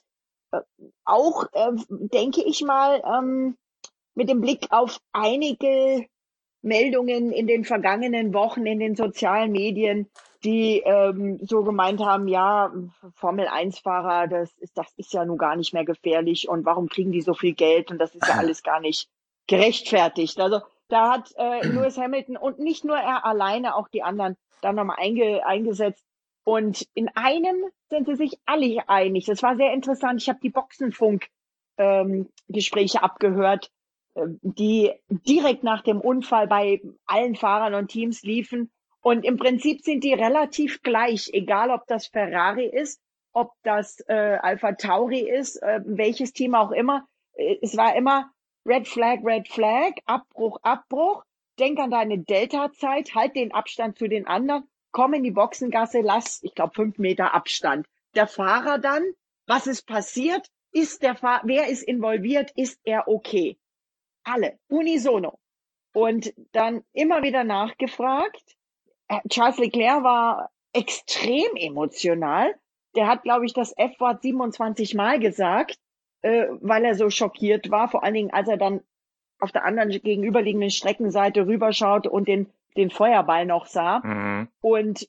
äh, 0.52 0.60
auch 1.04 1.44
äh, 1.52 1.72
denke 1.88 2.42
ich 2.42 2.62
mal 2.62 3.02
ähm, 3.04 3.56
mit 4.14 4.28
dem 4.28 4.40
Blick 4.40 4.66
auf 4.70 5.00
einige 5.12 6.06
Meldungen 6.62 7.32
in 7.32 7.46
den 7.46 7.64
vergangenen 7.64 8.34
Wochen 8.34 8.66
in 8.66 8.80
den 8.80 8.94
sozialen 8.94 9.52
Medien, 9.52 10.10
die 10.44 10.82
ähm, 10.84 11.38
so 11.42 11.62
gemeint 11.62 12.00
haben, 12.00 12.28
ja, 12.28 12.72
Formel-1-Fahrer, 13.14 14.26
das 14.26 14.52
ist, 14.58 14.76
das 14.76 14.92
ist 14.96 15.12
ja 15.12 15.24
nun 15.24 15.38
gar 15.38 15.56
nicht 15.56 15.72
mehr 15.72 15.84
gefährlich 15.84 16.48
und 16.48 16.64
warum 16.64 16.88
kriegen 16.88 17.12
die 17.12 17.22
so 17.22 17.34
viel 17.34 17.54
Geld 17.54 17.90
und 17.90 17.98
das 17.98 18.14
ist 18.14 18.26
ja 18.26 18.34
alles 18.38 18.62
gar 18.62 18.80
nicht 18.80 19.08
gerechtfertigt. 19.46 20.40
Also 20.40 20.60
da 20.90 21.12
hat 21.12 21.32
äh, 21.36 21.66
Lewis 21.66 21.96
Hamilton 21.96 22.36
und 22.36 22.58
nicht 22.58 22.84
nur 22.84 22.96
er 22.96 23.24
alleine, 23.24 23.76
auch 23.76 23.88
die 23.88 24.02
anderen 24.02 24.36
dann 24.60 24.76
nochmal 24.76 24.98
einge, 24.98 25.46
eingesetzt. 25.46 26.04
Und 26.44 26.86
in 26.94 27.08
einem 27.14 27.64
sind 27.88 28.06
sie 28.06 28.16
sich 28.16 28.38
alle 28.46 28.88
einig. 28.88 29.26
Das 29.26 29.42
war 29.42 29.56
sehr 29.56 29.72
interessant. 29.72 30.22
Ich 30.22 30.28
habe 30.28 30.38
die 30.42 30.50
Boxenfunk-Gespräche 30.50 32.98
ähm, 32.98 33.04
abgehört, 33.04 33.70
äh, 34.14 34.26
die 34.42 34.92
direkt 35.08 35.64
nach 35.64 35.82
dem 35.82 36.00
Unfall 36.00 36.46
bei 36.46 36.82
allen 37.06 37.36
Fahrern 37.36 37.74
und 37.74 37.88
Teams 37.88 38.22
liefen 38.22 38.70
Und 39.02 39.24
im 39.24 39.38
Prinzip 39.38 39.82
sind 39.82 40.04
die 40.04 40.14
relativ 40.14 40.82
gleich, 40.82 41.30
egal 41.32 41.70
ob 41.70 41.86
das 41.86 42.06
Ferrari 42.06 42.66
ist, 42.66 43.00
ob 43.32 43.52
das 43.62 44.00
äh, 44.08 44.38
Alpha 44.40 44.72
Tauri 44.72 45.20
ist, 45.20 45.56
äh, 45.62 45.80
welches 45.84 46.32
Team 46.32 46.54
auch 46.54 46.72
immer. 46.72 47.06
Äh, 47.34 47.56
es 47.62 47.76
war 47.76 47.96
immer 47.96 48.30
Red 48.66 48.86
Flag, 48.86 49.20
Red 49.24 49.48
Flag, 49.48 49.94
Abbruch, 50.06 50.58
Abbruch. 50.62 51.24
Denk 51.58 51.78
an 51.78 51.90
deine 51.90 52.18
Delta-Zeit, 52.18 53.14
halt 53.14 53.36
den 53.36 53.52
Abstand 53.52 53.98
zu 53.98 54.08
den 54.08 54.26
anderen, 54.26 54.66
komm 54.92 55.14
in 55.14 55.22
die 55.22 55.30
Boxengasse, 55.30 56.00
lass, 56.00 56.42
ich 56.42 56.54
glaube, 56.54 56.74
fünf 56.74 56.98
Meter 56.98 57.34
Abstand. 57.34 57.86
Der 58.14 58.26
Fahrer 58.26 58.78
dann, 58.78 59.04
was 59.46 59.66
ist 59.66 59.86
passiert? 59.86 60.48
Ist 60.72 61.02
der 61.02 61.16
Fahrer, 61.16 61.42
wer 61.44 61.68
ist 61.68 61.82
involviert? 61.82 62.50
Ist 62.56 62.80
er 62.84 63.08
okay? 63.08 63.58
Alle, 64.24 64.58
unisono. 64.68 65.38
Und 65.92 66.32
dann 66.52 66.84
immer 66.92 67.22
wieder 67.22 67.44
nachgefragt. 67.44 68.56
Äh, 69.08 69.20
Charles 69.28 69.58
Leclerc 69.58 70.04
war 70.04 70.50
extrem 70.72 71.56
emotional. 71.56 72.54
Der 72.94 73.06
hat, 73.06 73.22
glaube 73.22 73.46
ich, 73.46 73.52
das 73.52 73.72
F-Wort 73.76 74.22
27 74.22 74.94
Mal 74.94 75.18
gesagt, 75.18 75.78
äh, 76.22 76.46
weil 76.60 76.84
er 76.84 76.94
so 76.94 77.10
schockiert 77.10 77.70
war. 77.70 77.88
Vor 77.88 78.04
allen 78.04 78.14
Dingen, 78.14 78.32
als 78.32 78.48
er 78.48 78.56
dann 78.56 78.80
auf 79.38 79.52
der 79.52 79.64
anderen 79.64 79.90
gegenüberliegenden 79.90 80.70
Streckenseite 80.70 81.46
rüberschaute 81.46 82.10
und 82.10 82.28
den, 82.28 82.48
den 82.76 82.90
Feuerball 82.90 83.46
noch 83.46 83.66
sah. 83.66 84.00
Mhm. 84.00 84.48
Und 84.60 85.08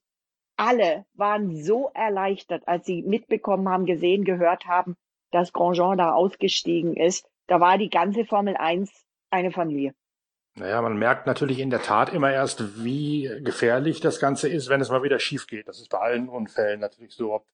alle 0.57 1.05
waren 1.13 1.55
so 1.55 1.91
erleichtert, 1.93 2.67
als 2.67 2.85
sie 2.85 3.01
mitbekommen 3.01 3.67
haben, 3.67 3.85
gesehen, 3.85 4.23
gehört 4.23 4.65
haben, 4.65 4.95
dass 5.31 5.53
Grandjean 5.53 5.97
da 5.97 6.13
ausgestiegen 6.13 6.95
ist. 6.95 7.27
Da 7.47 7.59
war 7.59 7.77
die 7.77 7.89
ganze 7.89 8.25
Formel 8.25 8.55
1 8.55 8.91
eine 9.31 9.51
Familie. 9.51 9.93
Naja, 10.55 10.81
man 10.81 10.97
merkt 10.97 11.27
natürlich 11.27 11.59
in 11.59 11.69
der 11.69 11.81
Tat 11.81 12.13
immer 12.13 12.31
erst, 12.31 12.83
wie 12.83 13.29
gefährlich 13.41 14.01
das 14.01 14.19
Ganze 14.19 14.49
ist, 14.49 14.69
wenn 14.69 14.81
es 14.81 14.89
mal 14.89 15.03
wieder 15.03 15.19
schief 15.19 15.47
geht. 15.47 15.67
Das 15.67 15.79
ist 15.79 15.89
bei 15.89 15.97
allen 15.97 16.27
Unfällen 16.27 16.81
natürlich 16.81 17.15
so, 17.15 17.33
ob 17.33 17.45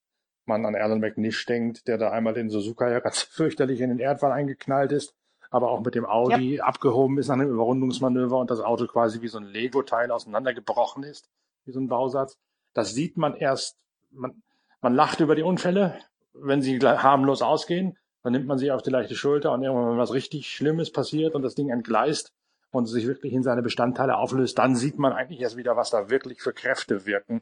man 0.47 0.65
an 0.65 0.75
Alan 0.75 0.99
McNish 0.99 1.45
denkt, 1.45 1.87
der 1.87 1.97
da 1.97 2.11
einmal 2.11 2.33
den 2.33 2.49
Suzuka 2.49 2.89
ja 2.89 2.99
ganz 2.99 3.21
fürchterlich 3.31 3.81
in 3.81 3.89
den 3.89 3.99
Erdwall 3.99 4.31
eingeknallt 4.31 4.91
ist, 4.91 5.15
aber 5.49 5.71
auch 5.71 5.81
mit 5.81 5.95
dem 5.95 6.05
Audi 6.05 6.55
ja. 6.55 6.63
abgehoben 6.63 7.17
ist 7.17 7.27
nach 7.27 7.35
einem 7.35 7.49
Überrundungsmanöver 7.49 8.37
und 8.37 8.51
das 8.51 8.59
Auto 8.59 8.87
quasi 8.87 9.21
wie 9.21 9.27
so 9.27 9.37
ein 9.37 9.45
Lego-Teil 9.45 10.11
auseinandergebrochen 10.11 11.03
ist, 11.03 11.29
wie 11.65 11.71
so 11.71 11.79
ein 11.79 11.87
Bausatz. 11.87 12.37
Das 12.73 12.93
sieht 12.93 13.17
man 13.17 13.35
erst, 13.35 13.77
man, 14.11 14.43
man 14.81 14.93
lacht 14.93 15.19
über 15.19 15.35
die 15.35 15.43
Unfälle, 15.43 15.99
wenn 16.33 16.61
sie 16.61 16.79
harmlos 16.79 17.41
ausgehen, 17.41 17.97
dann 18.23 18.33
nimmt 18.33 18.45
man 18.45 18.57
sie 18.57 18.71
auf 18.71 18.81
die 18.81 18.89
leichte 18.89 19.15
Schulter 19.15 19.53
und 19.53 19.63
irgendwann, 19.63 19.91
wenn 19.91 19.97
was 19.97 20.13
richtig 20.13 20.49
Schlimmes 20.49 20.91
passiert 20.91 21.33
und 21.33 21.43
das 21.43 21.55
Ding 21.55 21.69
entgleist, 21.69 22.33
und 22.71 22.85
sich 22.85 23.07
wirklich 23.07 23.33
in 23.33 23.43
seine 23.43 23.61
Bestandteile 23.61 24.17
auflöst, 24.17 24.57
dann 24.57 24.75
sieht 24.75 24.99
man 24.99 25.13
eigentlich 25.13 25.41
erst 25.41 25.57
wieder, 25.57 25.75
was 25.75 25.89
da 25.89 26.09
wirklich 26.09 26.41
für 26.41 26.53
Kräfte 26.53 27.05
wirken, 27.05 27.41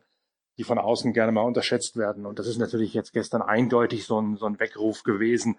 die 0.57 0.63
von 0.63 0.77
außen 0.77 1.13
gerne 1.13 1.31
mal 1.31 1.41
unterschätzt 1.41 1.97
werden. 1.97 2.25
Und 2.25 2.39
das 2.39 2.47
ist 2.47 2.57
natürlich 2.57 2.93
jetzt 2.93 3.13
gestern 3.13 3.41
eindeutig 3.41 4.05
so 4.05 4.19
ein, 4.21 4.37
so 4.37 4.45
ein 4.45 4.59
Weckruf 4.59 5.03
gewesen, 5.03 5.57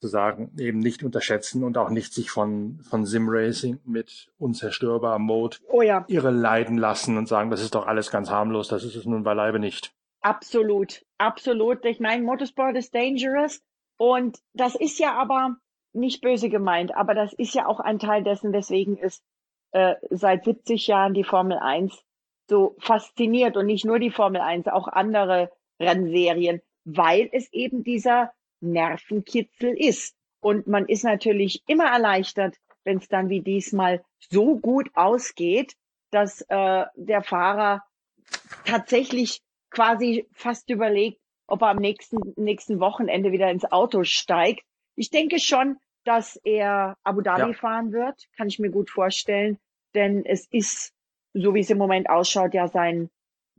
zu 0.00 0.08
sagen, 0.08 0.50
eben 0.58 0.78
nicht 0.78 1.02
unterschätzen 1.02 1.62
und 1.62 1.76
auch 1.76 1.90
nicht 1.90 2.14
sich 2.14 2.30
von, 2.30 2.80
von 2.82 3.04
Sim-Racing 3.04 3.80
mit 3.84 4.32
unzerstörbar 4.38 5.18
Mode 5.18 5.58
oh 5.68 5.82
ja. 5.82 6.04
irre 6.08 6.30
leiden 6.30 6.78
lassen 6.78 7.18
und 7.18 7.28
sagen, 7.28 7.50
das 7.50 7.60
ist 7.60 7.74
doch 7.74 7.86
alles 7.86 8.10
ganz 8.10 8.30
harmlos, 8.30 8.68
das 8.68 8.82
ist 8.84 8.96
es 8.96 9.04
nun 9.04 9.24
beileibe 9.24 9.58
nicht. 9.58 9.92
Absolut, 10.22 11.04
absolut. 11.18 11.84
Ich 11.84 12.00
meine, 12.00 12.22
Motorsport 12.22 12.76
ist 12.76 12.94
dangerous 12.94 13.62
und 13.98 14.38
das 14.54 14.74
ist 14.74 14.98
ja 14.98 15.14
aber, 15.14 15.56
nicht 15.92 16.22
böse 16.22 16.48
gemeint, 16.48 16.94
aber 16.94 17.14
das 17.14 17.32
ist 17.32 17.54
ja 17.54 17.66
auch 17.66 17.80
ein 17.80 17.98
Teil 17.98 18.22
dessen, 18.22 18.52
weswegen 18.52 18.96
es 18.98 19.22
äh, 19.72 19.96
seit 20.10 20.44
70 20.44 20.86
Jahren 20.86 21.14
die 21.14 21.24
Formel 21.24 21.58
1 21.58 22.04
so 22.50 22.76
fasziniert 22.80 23.56
und 23.56 23.64
nicht 23.64 23.86
nur 23.86 23.98
die 23.98 24.10
Formel 24.10 24.42
1, 24.42 24.68
auch 24.68 24.88
andere 24.88 25.50
Rennserien, 25.80 26.60
weil 26.84 27.30
es 27.32 27.50
eben 27.52 27.82
dieser 27.82 28.32
Nervenkitzel 28.60 29.74
ist. 29.74 30.14
Und 30.40 30.66
man 30.66 30.86
ist 30.86 31.04
natürlich 31.04 31.62
immer 31.66 31.86
erleichtert, 31.86 32.56
wenn 32.84 32.98
es 32.98 33.08
dann 33.08 33.30
wie 33.30 33.40
diesmal 33.40 34.04
so 34.18 34.58
gut 34.58 34.90
ausgeht, 34.94 35.74
dass 36.10 36.42
äh, 36.42 36.84
der 36.94 37.22
Fahrer 37.22 37.82
tatsächlich 38.66 39.40
quasi 39.70 40.26
fast 40.32 40.68
überlegt, 40.68 41.20
ob 41.46 41.62
er 41.62 41.68
am 41.68 41.78
nächsten, 41.78 42.18
nächsten 42.36 42.80
Wochenende 42.80 43.32
wieder 43.32 43.50
ins 43.50 43.70
Auto 43.70 44.04
steigt 44.04 44.64
ich 45.00 45.08
denke 45.08 45.38
schon, 45.38 45.78
dass 46.04 46.36
er 46.44 46.98
Abu 47.04 47.22
Dhabi 47.22 47.52
ja. 47.52 47.52
fahren 47.54 47.90
wird, 47.90 48.28
kann 48.36 48.48
ich 48.48 48.58
mir 48.58 48.70
gut 48.70 48.90
vorstellen, 48.90 49.58
denn 49.94 50.26
es 50.26 50.46
ist, 50.50 50.92
so 51.34 51.54
wie 51.54 51.60
es 51.60 51.70
im 51.70 51.78
Moment 51.78 52.08
ausschaut, 52.08 52.54
ja 52.54 52.68
sein 52.68 53.10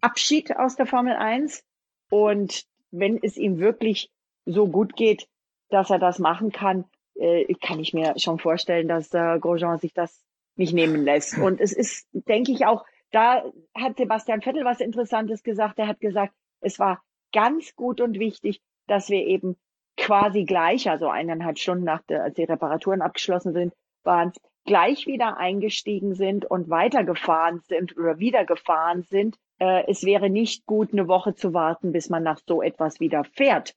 Abschied 0.01 0.55
aus 0.57 0.75
der 0.75 0.86
Formel 0.86 1.13
1. 1.13 1.63
Und 2.10 2.65
wenn 2.91 3.19
es 3.21 3.38
ihm 3.38 3.60
wirklich 3.60 4.12
so 4.45 4.67
gut 4.67 4.95
geht, 4.95 5.27
dass 5.69 5.89
er 5.89 5.99
das 5.99 6.19
machen 6.19 6.51
kann, 6.51 6.86
äh, 7.15 7.53
kann 7.55 7.79
ich 7.79 7.93
mir 7.93 8.13
schon 8.17 8.39
vorstellen, 8.39 8.88
dass 8.88 9.13
äh, 9.13 9.39
Grosjean 9.39 9.79
sich 9.79 9.93
das 9.93 10.23
nicht 10.55 10.73
nehmen 10.73 11.03
lässt. 11.03 11.38
Und 11.38 11.62
es 11.62 11.71
ist, 11.71 12.07
denke 12.12 12.51
ich, 12.51 12.65
auch, 12.65 12.86
da 13.12 13.43
hat 13.75 13.97
Sebastian 13.97 14.41
Vettel 14.41 14.65
was 14.65 14.79
Interessantes 14.79 15.43
gesagt. 15.43 15.79
Er 15.79 15.88
hat 15.88 15.99
gesagt, 15.99 16.34
es 16.62 16.79
war 16.79 17.01
ganz 17.31 17.75
gut 17.75 18.01
und 18.01 18.19
wichtig, 18.19 18.62
dass 18.88 19.10
wir 19.10 19.25
eben 19.25 19.57
quasi 19.97 20.45
gleich, 20.45 20.89
also 20.89 21.10
eineinhalb 21.10 21.60
Stunden 21.60 21.84
nach 21.84 22.01
der, 22.03 22.23
als 22.23 22.36
die 22.36 22.43
Reparaturen 22.43 23.01
abgeschlossen 23.01 23.53
sind, 23.53 23.73
waren 24.03 24.34
gleich 24.65 25.08
wieder 25.08 25.38
eingestiegen 25.38 26.13
sind 26.13 26.45
und 26.45 26.69
weitergefahren 26.69 27.60
sind 27.67 27.97
oder 27.97 28.19
wieder 28.19 28.45
gefahren 28.45 29.04
sind. 29.04 29.38
Äh, 29.60 29.84
es 29.88 30.04
wäre 30.04 30.30
nicht 30.30 30.65
gut, 30.65 30.93
eine 30.93 31.08
Woche 31.08 31.36
zu 31.36 31.54
warten, 31.54 31.91
bis 31.91 32.10
man 32.10 32.24
nach 32.24 32.39
so 32.45 32.62
etwas 32.62 33.00
wieder 33.00 33.24
fährt. 33.24 33.74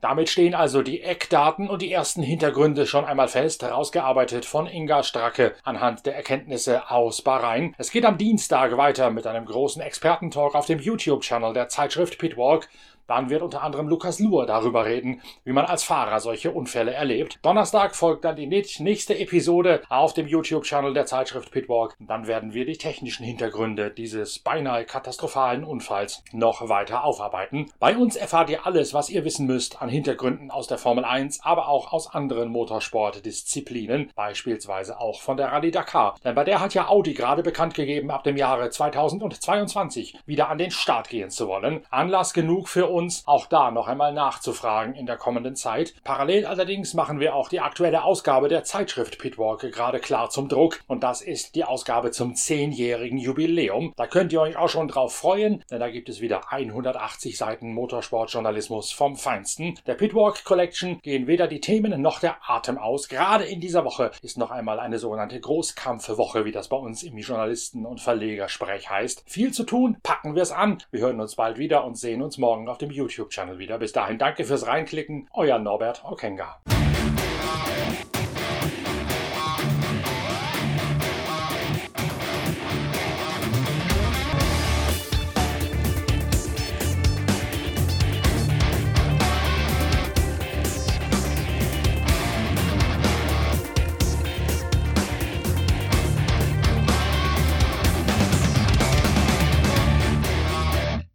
Damit 0.00 0.30
stehen 0.30 0.54
also 0.54 0.80
die 0.80 1.02
Eckdaten 1.02 1.68
und 1.68 1.82
die 1.82 1.92
ersten 1.92 2.22
Hintergründe 2.22 2.86
schon 2.86 3.04
einmal 3.04 3.28
fest, 3.28 3.62
herausgearbeitet 3.62 4.46
von 4.46 4.66
Inga 4.66 5.02
Stracke 5.02 5.54
anhand 5.62 6.06
der 6.06 6.16
Erkenntnisse 6.16 6.90
aus 6.90 7.20
Bahrain. 7.20 7.74
Es 7.76 7.90
geht 7.90 8.06
am 8.06 8.16
Dienstag 8.16 8.78
weiter 8.78 9.10
mit 9.10 9.26
einem 9.26 9.44
großen 9.44 9.82
Expertentalk 9.82 10.54
auf 10.54 10.64
dem 10.64 10.78
YouTube-Channel 10.78 11.52
der 11.52 11.68
Zeitschrift 11.68 12.18
Pitwalk 12.18 12.68
dann 13.10 13.28
wird 13.28 13.42
unter 13.42 13.62
anderem 13.62 13.88
Lukas 13.88 14.20
Luhr 14.20 14.46
darüber 14.46 14.84
reden, 14.84 15.20
wie 15.42 15.52
man 15.52 15.64
als 15.64 15.82
Fahrer 15.82 16.20
solche 16.20 16.52
Unfälle 16.52 16.94
erlebt. 16.94 17.40
Donnerstag 17.42 17.96
folgt 17.96 18.24
dann 18.24 18.36
die 18.36 18.46
nächste 18.46 19.18
Episode 19.18 19.82
auf 19.88 20.14
dem 20.14 20.28
YouTube-Channel 20.28 20.94
der 20.94 21.06
Zeitschrift 21.06 21.50
Pitwalk. 21.50 21.96
Dann 21.98 22.28
werden 22.28 22.54
wir 22.54 22.64
die 22.64 22.78
technischen 22.78 23.24
Hintergründe 23.24 23.90
dieses 23.90 24.38
beinahe 24.38 24.84
katastrophalen 24.84 25.64
Unfalls 25.64 26.22
noch 26.30 26.68
weiter 26.68 27.02
aufarbeiten. 27.02 27.72
Bei 27.80 27.96
uns 27.96 28.14
erfahrt 28.14 28.48
ihr 28.48 28.64
alles, 28.64 28.94
was 28.94 29.10
ihr 29.10 29.24
wissen 29.24 29.46
müsst 29.46 29.82
an 29.82 29.88
Hintergründen 29.88 30.52
aus 30.52 30.68
der 30.68 30.78
Formel 30.78 31.04
1, 31.04 31.40
aber 31.42 31.66
auch 31.66 31.92
aus 31.92 32.14
anderen 32.14 32.50
Motorsportdisziplinen, 32.50 34.12
beispielsweise 34.14 35.00
auch 35.00 35.20
von 35.20 35.36
der 35.36 35.50
Rallye 35.50 35.72
Dakar. 35.72 36.14
Denn 36.22 36.36
bei 36.36 36.44
der 36.44 36.60
hat 36.60 36.74
ja 36.74 36.86
Audi 36.86 37.14
gerade 37.14 37.42
bekannt 37.42 37.74
gegeben, 37.74 38.12
ab 38.12 38.22
dem 38.22 38.36
Jahre 38.36 38.70
2022 38.70 40.16
wieder 40.26 40.48
an 40.48 40.58
den 40.58 40.70
Start 40.70 41.08
gehen 41.08 41.30
zu 41.30 41.48
wollen. 41.48 41.84
Anlass 41.90 42.32
genug 42.32 42.68
für 42.68 42.86
uns 42.86 42.99
uns, 43.00 43.22
auch 43.26 43.46
da 43.46 43.70
noch 43.70 43.88
einmal 43.88 44.12
nachzufragen 44.12 44.94
in 44.94 45.06
der 45.06 45.16
kommenden 45.16 45.56
Zeit. 45.56 45.94
Parallel 46.04 46.46
allerdings 46.46 46.94
machen 46.94 47.18
wir 47.18 47.34
auch 47.34 47.48
die 47.48 47.60
aktuelle 47.60 48.04
Ausgabe 48.04 48.48
der 48.48 48.64
Zeitschrift 48.64 49.18
Pitwalk 49.18 49.60
gerade 49.72 50.00
klar 50.00 50.30
zum 50.30 50.48
Druck 50.48 50.80
und 50.86 51.02
das 51.02 51.22
ist 51.22 51.54
die 51.54 51.64
Ausgabe 51.64 52.10
zum 52.10 52.34
zehnjährigen 52.34 53.18
Jubiläum. 53.18 53.94
Da 53.96 54.06
könnt 54.06 54.32
ihr 54.32 54.40
euch 54.40 54.56
auch 54.56 54.68
schon 54.68 54.88
drauf 54.88 55.14
freuen, 55.14 55.64
denn 55.70 55.80
da 55.80 55.88
gibt 55.88 56.08
es 56.08 56.20
wieder 56.20 56.52
180 56.52 57.36
Seiten 57.36 57.72
Motorsportjournalismus 57.72 58.92
vom 58.92 59.16
Feinsten. 59.16 59.78
Der 59.86 59.94
Pitwalk 59.94 60.44
Collection 60.44 61.00
gehen 61.00 61.26
weder 61.26 61.48
die 61.48 61.60
Themen 61.60 62.00
noch 62.02 62.20
der 62.20 62.36
Atem 62.46 62.78
aus. 62.78 63.08
Gerade 63.08 63.44
in 63.44 63.60
dieser 63.60 63.84
Woche 63.84 64.10
ist 64.22 64.36
noch 64.36 64.50
einmal 64.50 64.78
eine 64.78 64.98
sogenannte 64.98 65.40
Großkampfwoche, 65.40 66.44
wie 66.44 66.52
das 66.52 66.68
bei 66.68 66.76
uns 66.76 67.02
im 67.02 67.16
Journalisten- 67.16 67.86
und 67.86 68.00
Verlegersprech 68.00 68.90
heißt. 68.90 69.24
Viel 69.26 69.52
zu 69.52 69.64
tun, 69.64 69.96
packen 70.02 70.34
wir 70.34 70.42
es 70.42 70.52
an. 70.52 70.82
Wir 70.90 71.00
hören 71.00 71.20
uns 71.20 71.36
bald 71.36 71.58
wieder 71.58 71.84
und 71.84 71.96
sehen 71.96 72.22
uns 72.22 72.36
morgen 72.38 72.68
auf 72.68 72.78
dem 72.78 72.89
YouTube-Channel 72.90 73.58
wieder. 73.58 73.78
Bis 73.78 73.92
dahin 73.92 74.18
danke 74.18 74.44
fürs 74.44 74.66
Reinklicken. 74.66 75.28
Euer 75.32 75.58
Norbert 75.58 76.04
Okenga. 76.04 76.60